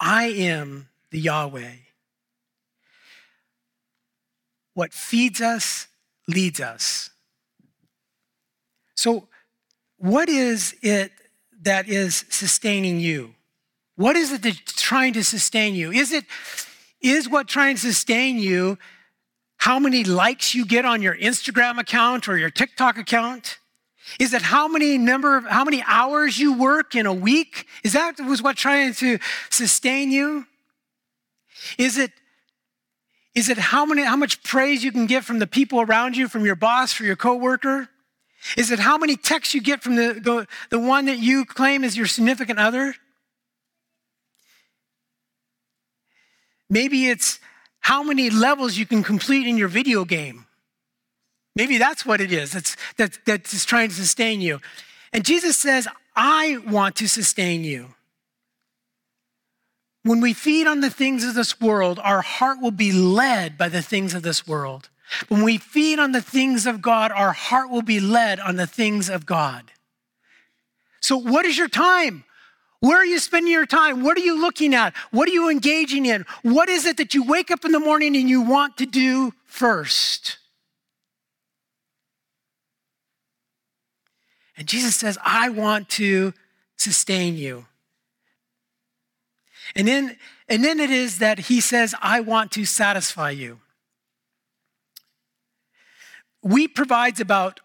I 0.00 0.24
am 0.24 0.88
the 1.10 1.20
Yahweh. 1.20 1.76
What 4.74 4.92
feeds 4.92 5.40
us 5.40 5.88
leads 6.26 6.60
us. 6.60 7.10
So, 9.02 9.26
what 9.98 10.28
is 10.28 10.76
it 10.80 11.10
that 11.62 11.88
is 11.88 12.24
sustaining 12.28 13.00
you? 13.00 13.34
What 13.96 14.14
is 14.14 14.30
it 14.30 14.42
that's 14.42 14.80
trying 14.80 15.12
to 15.14 15.24
sustain 15.24 15.74
you? 15.74 15.90
Is 15.90 16.12
it 16.12 16.24
is 17.00 17.28
what 17.28 17.48
trying 17.48 17.74
to 17.74 17.80
sustain 17.80 18.38
you 18.38 18.78
how 19.56 19.80
many 19.80 20.04
likes 20.04 20.54
you 20.54 20.64
get 20.64 20.84
on 20.84 21.02
your 21.02 21.16
Instagram 21.16 21.80
account 21.80 22.28
or 22.28 22.38
your 22.38 22.48
TikTok 22.48 22.96
account? 22.96 23.58
Is 24.20 24.34
it 24.34 24.42
how 24.42 24.68
many 24.68 24.98
number 24.98 25.36
of 25.36 25.46
how 25.46 25.64
many 25.64 25.82
hours 25.84 26.38
you 26.38 26.52
work 26.56 26.94
in 26.94 27.04
a 27.04 27.12
week? 27.12 27.66
Is 27.82 27.94
that 27.94 28.20
was 28.20 28.40
what 28.40 28.56
trying 28.56 28.94
to 28.94 29.18
sustain 29.50 30.12
you? 30.12 30.46
Is 31.76 31.98
it 31.98 32.12
is 33.34 33.48
it 33.48 33.58
how 33.58 33.84
many 33.84 34.04
how 34.04 34.14
much 34.14 34.44
praise 34.44 34.84
you 34.84 34.92
can 34.92 35.06
get 35.06 35.24
from 35.24 35.40
the 35.40 35.48
people 35.48 35.80
around 35.80 36.16
you, 36.16 36.28
from 36.28 36.44
your 36.44 36.54
boss, 36.54 36.92
from 36.92 37.06
your 37.06 37.16
coworker? 37.16 37.88
Is 38.56 38.70
it 38.70 38.78
how 38.78 38.98
many 38.98 39.16
texts 39.16 39.54
you 39.54 39.60
get 39.60 39.82
from 39.82 39.96
the, 39.96 40.14
the, 40.14 40.46
the 40.70 40.78
one 40.78 41.06
that 41.06 41.18
you 41.18 41.44
claim 41.44 41.84
is 41.84 41.96
your 41.96 42.06
significant 42.06 42.58
other? 42.58 42.94
Maybe 46.68 47.08
it's 47.08 47.38
how 47.80 48.02
many 48.02 48.30
levels 48.30 48.76
you 48.76 48.86
can 48.86 49.02
complete 49.02 49.46
in 49.46 49.58
your 49.58 49.68
video 49.68 50.04
game. 50.04 50.46
Maybe 51.54 51.78
that's 51.78 52.06
what 52.06 52.20
it 52.20 52.32
is 52.32 52.52
that's, 52.52 52.76
that, 52.96 53.18
that's 53.26 53.64
trying 53.64 53.90
to 53.90 53.94
sustain 53.94 54.40
you. 54.40 54.60
And 55.12 55.24
Jesus 55.24 55.58
says, 55.58 55.86
I 56.16 56.58
want 56.66 56.96
to 56.96 57.08
sustain 57.08 57.64
you. 57.64 57.94
When 60.04 60.20
we 60.20 60.32
feed 60.32 60.66
on 60.66 60.80
the 60.80 60.90
things 60.90 61.24
of 61.24 61.34
this 61.34 61.60
world, 61.60 62.00
our 62.02 62.22
heart 62.22 62.60
will 62.60 62.72
be 62.72 62.90
led 62.90 63.56
by 63.56 63.68
the 63.68 63.82
things 63.82 64.14
of 64.14 64.22
this 64.22 64.48
world. 64.48 64.88
When 65.28 65.42
we 65.42 65.58
feed 65.58 65.98
on 65.98 66.12
the 66.12 66.22
things 66.22 66.66
of 66.66 66.82
God, 66.82 67.12
our 67.12 67.32
heart 67.32 67.70
will 67.70 67.82
be 67.82 68.00
led 68.00 68.40
on 68.40 68.56
the 68.56 68.66
things 68.66 69.08
of 69.08 69.26
God. 69.26 69.70
So, 71.00 71.16
what 71.16 71.44
is 71.44 71.58
your 71.58 71.68
time? 71.68 72.24
Where 72.80 72.98
are 72.98 73.04
you 73.04 73.18
spending 73.20 73.52
your 73.52 73.66
time? 73.66 74.02
What 74.02 74.16
are 74.16 74.22
you 74.22 74.40
looking 74.40 74.74
at? 74.74 74.94
What 75.12 75.28
are 75.28 75.32
you 75.32 75.48
engaging 75.48 76.04
in? 76.04 76.24
What 76.42 76.68
is 76.68 76.84
it 76.84 76.96
that 76.96 77.14
you 77.14 77.22
wake 77.22 77.50
up 77.50 77.64
in 77.64 77.70
the 77.70 77.78
morning 77.78 78.16
and 78.16 78.28
you 78.28 78.40
want 78.40 78.76
to 78.78 78.86
do 78.86 79.32
first? 79.44 80.38
And 84.56 84.66
Jesus 84.66 84.96
says, 84.96 85.16
I 85.24 85.48
want 85.48 85.88
to 85.90 86.34
sustain 86.76 87.36
you. 87.36 87.66
And 89.74 89.86
then, 89.88 90.16
and 90.48 90.64
then 90.64 90.80
it 90.80 90.90
is 90.90 91.18
that 91.18 91.38
he 91.38 91.60
says, 91.60 91.94
I 92.02 92.20
want 92.20 92.50
to 92.52 92.64
satisfy 92.64 93.30
you. 93.30 93.60
Wheat 96.42 96.74
provides 96.74 97.20
about 97.20 97.60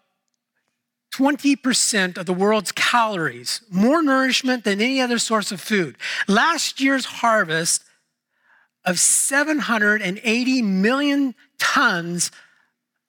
20% 1.12 2.16
of 2.16 2.26
the 2.26 2.32
world's 2.32 2.72
calories, 2.72 3.62
more 3.70 4.02
nourishment 4.02 4.64
than 4.64 4.80
any 4.80 5.00
other 5.00 5.18
source 5.18 5.50
of 5.50 5.60
food. 5.60 5.96
Last 6.26 6.80
year's 6.80 7.06
harvest 7.06 7.82
of 8.84 8.98
780 8.98 10.62
million 10.62 11.34
tons 11.58 12.30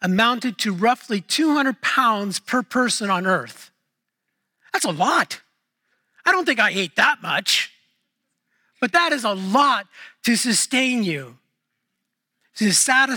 amounted 0.01 0.57
to 0.59 0.73
roughly 0.73 1.21
200 1.21 1.81
pounds 1.81 2.39
per 2.39 2.63
person 2.63 3.09
on 3.09 3.27
earth. 3.27 3.71
That's 4.73 4.85
a 4.85 4.91
lot. 4.91 5.41
I 6.25 6.31
don't 6.31 6.45
think 6.45 6.59
I 6.59 6.69
ate 6.69 6.95
that 6.95 7.21
much, 7.21 7.71
but 8.79 8.91
that 8.91 9.11
is 9.11 9.23
a 9.23 9.33
lot 9.33 9.87
to 10.23 10.35
sustain 10.35 11.03
you. 11.03 11.38
To 12.59 12.65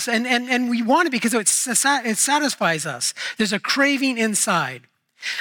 and, 0.08 0.24
and, 0.24 0.48
and 0.48 0.70
we 0.70 0.82
want 0.82 1.08
it 1.08 1.10
because 1.10 1.34
it 1.34 1.48
satisfies 1.48 2.86
us. 2.86 3.12
There's 3.38 3.52
a 3.52 3.58
craving 3.58 4.16
inside. 4.16 4.82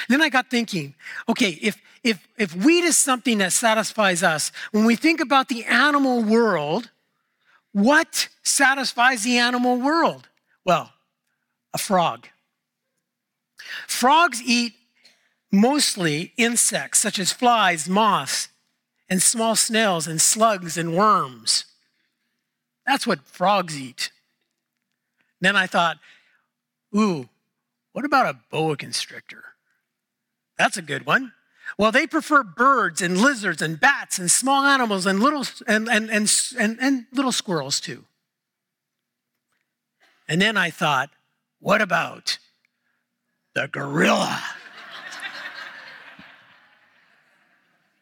Then 0.09 0.23
I 0.23 0.29
got 0.29 0.49
thinking, 0.49 0.95
okay, 1.29 1.59
if, 1.61 1.79
if, 2.03 2.27
if 2.35 2.55
wheat 2.55 2.83
is 2.83 2.97
something 2.97 3.37
that 3.37 3.53
satisfies 3.53 4.23
us, 4.23 4.51
when 4.71 4.85
we 4.85 4.95
think 4.95 5.19
about 5.19 5.49
the 5.49 5.65
animal 5.65 6.23
world, 6.23 6.89
what 7.73 8.27
satisfies 8.41 9.23
the 9.23 9.37
animal 9.37 9.77
world? 9.77 10.27
Well, 10.65 10.91
a 11.71 11.77
frog. 11.77 12.27
Frogs 13.87 14.41
eat 14.41 14.73
mostly 15.51 16.33
insects 16.37 16.99
such 16.99 17.19
as 17.19 17.31
flies, 17.31 17.87
moths, 17.87 18.47
and 19.07 19.21
small 19.21 19.55
snails, 19.55 20.07
and 20.07 20.19
slugs 20.19 20.75
and 20.75 20.97
worms. 20.97 21.65
That's 22.91 23.07
what 23.07 23.25
frogs 23.25 23.79
eat. 23.79 24.11
Then 25.39 25.55
I 25.55 25.65
thought, 25.65 25.97
ooh, 26.93 27.29
what 27.93 28.03
about 28.03 28.25
a 28.25 28.39
boa 28.49 28.75
constrictor? 28.75 29.45
That's 30.57 30.75
a 30.75 30.81
good 30.81 31.05
one. 31.05 31.31
Well, 31.77 31.93
they 31.93 32.05
prefer 32.05 32.43
birds 32.43 33.01
and 33.01 33.17
lizards 33.17 33.61
and 33.61 33.79
bats 33.79 34.19
and 34.19 34.29
small 34.29 34.65
animals 34.65 35.05
and 35.05 35.21
little 35.21 35.45
and, 35.67 35.87
and, 35.87 36.11
and, 36.11 36.29
and, 36.59 36.77
and 36.81 37.05
little 37.13 37.31
squirrels 37.31 37.79
too. 37.79 38.03
And 40.27 40.41
then 40.41 40.57
I 40.57 40.69
thought, 40.69 41.11
what 41.61 41.81
about 41.81 42.39
the 43.53 43.69
gorilla? 43.69 44.43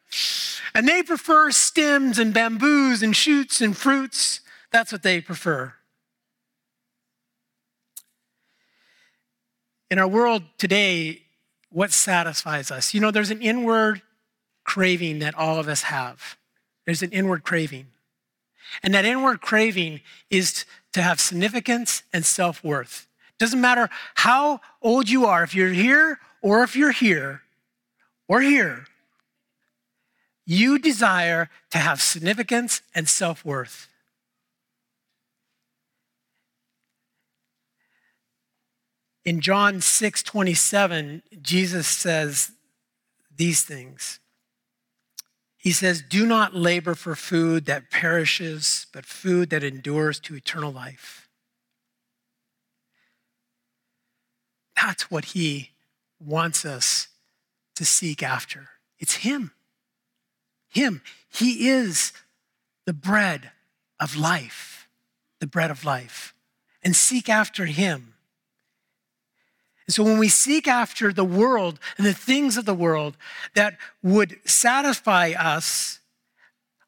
and 0.74 0.88
they 0.88 1.04
prefer 1.04 1.52
stems 1.52 2.18
and 2.18 2.34
bamboos 2.34 3.04
and 3.04 3.14
shoots 3.14 3.60
and 3.60 3.76
fruits. 3.76 4.40
That's 4.70 4.92
what 4.92 5.02
they 5.02 5.20
prefer. 5.20 5.74
In 9.90 9.98
our 9.98 10.08
world 10.08 10.44
today, 10.56 11.22
what 11.70 11.90
satisfies 11.90 12.70
us? 12.70 12.94
You 12.94 13.00
know, 13.00 13.10
there's 13.10 13.30
an 13.30 13.42
inward 13.42 14.02
craving 14.64 15.18
that 15.20 15.34
all 15.34 15.58
of 15.58 15.68
us 15.68 15.82
have. 15.82 16.36
There's 16.86 17.02
an 17.02 17.10
inward 17.10 17.42
craving. 17.42 17.86
And 18.82 18.94
that 18.94 19.04
inward 19.04 19.40
craving 19.40 20.00
is 20.30 20.64
to 20.92 21.02
have 21.02 21.20
significance 21.20 22.02
and 22.12 22.24
self 22.24 22.62
worth. 22.62 23.06
Doesn't 23.38 23.60
matter 23.60 23.88
how 24.14 24.60
old 24.82 25.08
you 25.08 25.26
are, 25.26 25.42
if 25.42 25.54
you're 25.54 25.72
here 25.72 26.20
or 26.42 26.62
if 26.62 26.76
you're 26.76 26.92
here 26.92 27.42
or 28.28 28.40
here, 28.40 28.86
you 30.46 30.78
desire 30.78 31.48
to 31.70 31.78
have 31.78 32.00
significance 32.00 32.82
and 32.94 33.08
self 33.08 33.44
worth. 33.44 33.89
In 39.24 39.40
John 39.40 39.80
6 39.80 40.22
27, 40.22 41.22
Jesus 41.42 41.86
says 41.86 42.52
these 43.36 43.62
things. 43.62 44.18
He 45.56 45.72
says, 45.72 46.02
Do 46.02 46.24
not 46.24 46.54
labor 46.54 46.94
for 46.94 47.14
food 47.14 47.66
that 47.66 47.90
perishes, 47.90 48.86
but 48.94 49.04
food 49.04 49.50
that 49.50 49.62
endures 49.62 50.18
to 50.20 50.34
eternal 50.34 50.72
life. 50.72 51.28
That's 54.74 55.10
what 55.10 55.26
he 55.26 55.72
wants 56.18 56.64
us 56.64 57.08
to 57.74 57.84
seek 57.84 58.22
after. 58.22 58.70
It's 58.98 59.16
him. 59.16 59.52
Him. 60.70 61.02
He 61.28 61.68
is 61.68 62.12
the 62.86 62.94
bread 62.94 63.50
of 63.98 64.16
life, 64.16 64.88
the 65.40 65.46
bread 65.46 65.70
of 65.70 65.84
life. 65.84 66.34
And 66.82 66.96
seek 66.96 67.28
after 67.28 67.66
him. 67.66 68.14
And 69.90 69.94
so 69.96 70.04
when 70.04 70.18
we 70.18 70.28
seek 70.28 70.68
after 70.68 71.12
the 71.12 71.24
world 71.24 71.80
and 71.98 72.06
the 72.06 72.14
things 72.14 72.56
of 72.56 72.64
the 72.64 72.74
world 72.74 73.16
that 73.56 73.76
would 74.04 74.38
satisfy 74.44 75.30
us, 75.30 75.98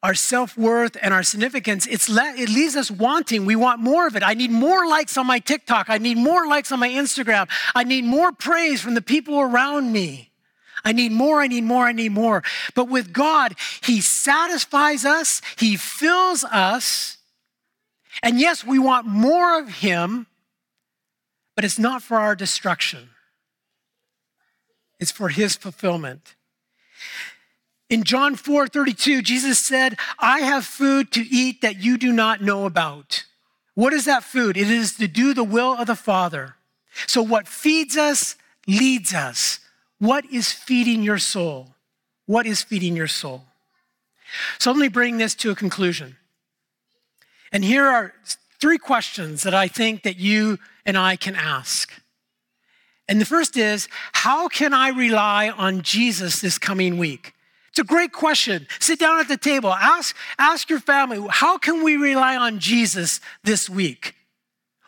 our 0.01 0.15
self 0.15 0.57
worth 0.57 0.95
and 1.01 1.13
our 1.13 1.21
significance, 1.21 1.85
it's 1.85 2.07
le- 2.07 2.33
it 2.37 2.47
leaves 2.47 2.77
us 2.77 2.89
wanting. 2.89 3.45
We 3.45 3.57
want 3.57 3.81
more 3.81 4.07
of 4.07 4.15
it. 4.15 4.23
I 4.23 4.35
need 4.35 4.51
more 4.51 4.87
likes 4.87 5.17
on 5.17 5.27
my 5.27 5.39
TikTok. 5.39 5.89
I 5.89 5.97
need 5.97 6.15
more 6.15 6.47
likes 6.47 6.71
on 6.71 6.79
my 6.79 6.87
Instagram. 6.87 7.49
I 7.75 7.83
need 7.83 8.05
more 8.05 8.31
praise 8.31 8.79
from 8.79 8.93
the 8.93 9.01
people 9.01 9.37
around 9.37 9.91
me. 9.91 10.31
I 10.85 10.93
need 10.93 11.11
more, 11.11 11.41
I 11.41 11.47
need 11.47 11.65
more, 11.65 11.85
I 11.85 11.91
need 11.91 12.13
more. 12.13 12.41
But 12.73 12.87
with 12.87 13.11
God, 13.11 13.55
He 13.81 13.99
satisfies 13.99 15.03
us, 15.03 15.41
He 15.57 15.75
fills 15.75 16.45
us. 16.45 17.17
And 18.21 18.39
yes, 18.39 18.63
we 18.63 18.79
want 18.79 19.07
more 19.07 19.59
of 19.59 19.67
Him, 19.67 20.27
but 21.55 21.65
it's 21.65 21.79
not 21.79 22.01
for 22.01 22.17
our 22.17 22.35
destruction, 22.35 23.09
it's 24.99 25.11
for 25.11 25.29
his 25.29 25.55
fulfillment. 25.55 26.35
In 27.89 28.03
John 28.03 28.35
4 28.35 28.67
32, 28.67 29.21
Jesus 29.21 29.59
said, 29.59 29.97
I 30.17 30.39
have 30.39 30.65
food 30.65 31.11
to 31.11 31.21
eat 31.21 31.61
that 31.61 31.83
you 31.83 31.97
do 31.97 32.11
not 32.11 32.41
know 32.41 32.65
about. 32.65 33.25
What 33.75 33.93
is 33.93 34.05
that 34.05 34.23
food? 34.23 34.57
It 34.57 34.69
is 34.69 34.95
to 34.97 35.07
do 35.07 35.33
the 35.33 35.43
will 35.43 35.75
of 35.75 35.87
the 35.87 35.95
Father. 35.95 36.55
So, 37.07 37.21
what 37.21 37.47
feeds 37.47 37.97
us 37.97 38.35
leads 38.67 39.13
us. 39.13 39.59
What 39.99 40.25
is 40.31 40.51
feeding 40.51 41.03
your 41.03 41.17
soul? 41.17 41.75
What 42.25 42.45
is 42.45 42.63
feeding 42.63 42.95
your 42.95 43.07
soul? 43.07 43.43
So, 44.59 44.71
let 44.71 44.79
me 44.79 44.87
bring 44.87 45.17
this 45.17 45.35
to 45.35 45.51
a 45.51 45.55
conclusion. 45.55 46.17
And 47.51 47.63
here 47.63 47.85
are 47.85 48.13
three 48.59 48.77
questions 48.77 49.43
that 49.43 49.53
I 49.53 49.67
think 49.67 50.03
that 50.03 50.17
you 50.17 50.57
and 50.85 50.97
I 50.97 51.15
can 51.15 51.35
ask. 51.35 51.91
And 53.07 53.19
the 53.19 53.25
first 53.25 53.57
is, 53.57 53.87
how 54.13 54.47
can 54.47 54.73
I 54.73 54.89
rely 54.89 55.49
on 55.49 55.81
Jesus 55.81 56.39
this 56.41 56.57
coming 56.57 56.97
week? 56.97 57.33
It's 57.69 57.79
a 57.79 57.83
great 57.83 58.11
question. 58.11 58.67
Sit 58.79 58.99
down 58.99 59.19
at 59.19 59.27
the 59.27 59.37
table. 59.37 59.73
Ask, 59.73 60.15
ask 60.37 60.69
your 60.69 60.79
family, 60.79 61.25
how 61.29 61.57
can 61.57 61.83
we 61.83 61.97
rely 61.97 62.35
on 62.37 62.59
Jesus 62.59 63.19
this 63.43 63.69
week? 63.69 64.15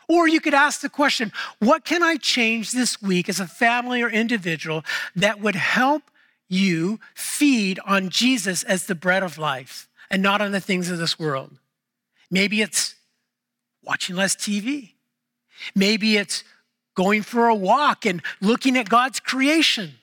Or 0.08 0.28
you 0.28 0.40
could 0.40 0.54
ask 0.54 0.80
the 0.80 0.88
question, 0.88 1.32
what 1.58 1.84
can 1.84 2.02
I 2.02 2.14
change 2.16 2.70
this 2.70 3.02
week 3.02 3.28
as 3.28 3.40
a 3.40 3.46
family 3.46 4.02
or 4.02 4.08
individual 4.08 4.84
that 5.16 5.40
would 5.40 5.56
help 5.56 6.04
you 6.48 7.00
feed 7.12 7.80
on 7.84 8.08
Jesus 8.08 8.62
as 8.62 8.86
the 8.86 8.94
bread 8.94 9.24
of 9.24 9.36
life 9.36 9.88
and 10.08 10.22
not 10.22 10.40
on 10.40 10.52
the 10.52 10.60
things 10.60 10.88
of 10.88 10.98
this 10.98 11.18
world? 11.18 11.58
Maybe 12.30 12.62
it's 12.62 12.94
watching 13.82 14.14
less 14.14 14.36
TV. 14.36 14.92
Maybe 15.74 16.16
it's 16.16 16.44
going 16.94 17.22
for 17.22 17.48
a 17.48 17.54
walk 17.54 18.06
and 18.06 18.22
looking 18.40 18.76
at 18.76 18.88
God's 18.88 19.20
creation. 19.20 19.94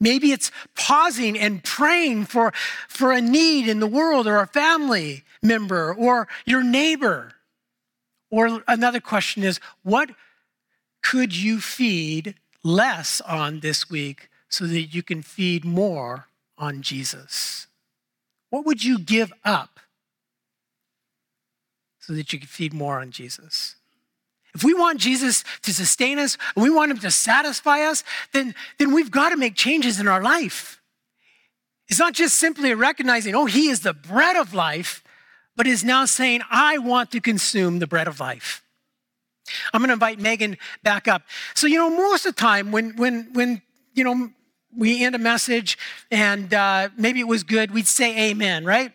Maybe 0.00 0.32
it's 0.32 0.50
pausing 0.74 1.38
and 1.38 1.62
praying 1.62 2.26
for, 2.26 2.52
for 2.88 3.12
a 3.12 3.20
need 3.20 3.68
in 3.68 3.80
the 3.80 3.86
world 3.86 4.26
or 4.26 4.40
a 4.40 4.46
family 4.46 5.24
member 5.42 5.94
or 5.94 6.28
your 6.44 6.62
neighbor. 6.62 7.32
Or 8.30 8.62
another 8.66 9.00
question 9.00 9.42
is 9.42 9.60
what 9.82 10.10
could 11.02 11.36
you 11.36 11.60
feed 11.60 12.34
less 12.62 13.20
on 13.20 13.60
this 13.60 13.90
week 13.90 14.28
so 14.48 14.66
that 14.66 14.94
you 14.94 15.02
can 15.02 15.22
feed 15.22 15.64
more 15.64 16.28
on 16.58 16.82
Jesus? 16.82 17.66
What 18.50 18.64
would 18.66 18.84
you 18.84 18.98
give 18.98 19.32
up 19.44 19.80
so 21.98 22.12
that 22.12 22.32
you 22.32 22.38
can 22.38 22.48
feed 22.48 22.72
more 22.72 23.00
on 23.00 23.10
Jesus? 23.10 23.76
If 24.54 24.62
we 24.62 24.72
want 24.72 25.00
Jesus 25.00 25.42
to 25.62 25.74
sustain 25.74 26.18
us, 26.18 26.38
and 26.54 26.62
we 26.62 26.70
want 26.70 26.90
him 26.90 26.98
to 26.98 27.10
satisfy 27.10 27.80
us, 27.80 28.04
then, 28.32 28.54
then 28.78 28.94
we've 28.94 29.10
got 29.10 29.30
to 29.30 29.36
make 29.36 29.56
changes 29.56 29.98
in 29.98 30.06
our 30.06 30.22
life. 30.22 30.80
It's 31.88 31.98
not 31.98 32.14
just 32.14 32.36
simply 32.36 32.72
recognizing, 32.72 33.34
oh, 33.34 33.46
he 33.46 33.68
is 33.68 33.80
the 33.80 33.92
bread 33.92 34.36
of 34.36 34.54
life, 34.54 35.02
but 35.56 35.66
is 35.66 35.84
now 35.84 36.04
saying, 36.04 36.42
I 36.50 36.78
want 36.78 37.10
to 37.12 37.20
consume 37.20 37.78
the 37.78 37.86
bread 37.86 38.08
of 38.08 38.20
life. 38.20 38.62
I'm 39.72 39.80
going 39.80 39.88
to 39.88 39.94
invite 39.94 40.18
Megan 40.18 40.56
back 40.82 41.06
up. 41.06 41.22
So, 41.54 41.66
you 41.66 41.76
know, 41.76 41.90
most 41.90 42.24
of 42.24 42.34
the 42.34 42.40
time 42.40 42.72
when, 42.72 42.96
when, 42.96 43.28
when, 43.32 43.60
you 43.92 44.04
know, 44.04 44.30
we 44.76 45.04
end 45.04 45.14
a 45.14 45.18
message 45.18 45.78
and 46.10 46.52
uh, 46.54 46.88
maybe 46.96 47.20
it 47.20 47.28
was 47.28 47.42
good, 47.42 47.70
we'd 47.70 47.86
say 47.86 48.30
amen, 48.30 48.64
right? 48.64 48.92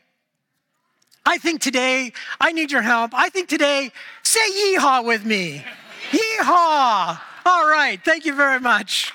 I 1.26 1.38
think 1.38 1.62
today, 1.62 2.12
I 2.40 2.52
need 2.52 2.72
your 2.72 2.82
help. 2.82 3.12
I 3.14 3.30
think 3.30 3.50
today, 3.50 3.92
say 4.24 4.40
yeehaw 4.40 5.06
with 5.06 5.26
me. 5.26 5.64
yeehaw. 6.12 7.20
All 7.46 7.70
right. 7.70 8.00
Thank 8.04 8.26
you 8.26 8.34
very 8.34 8.60
much. 8.60 9.14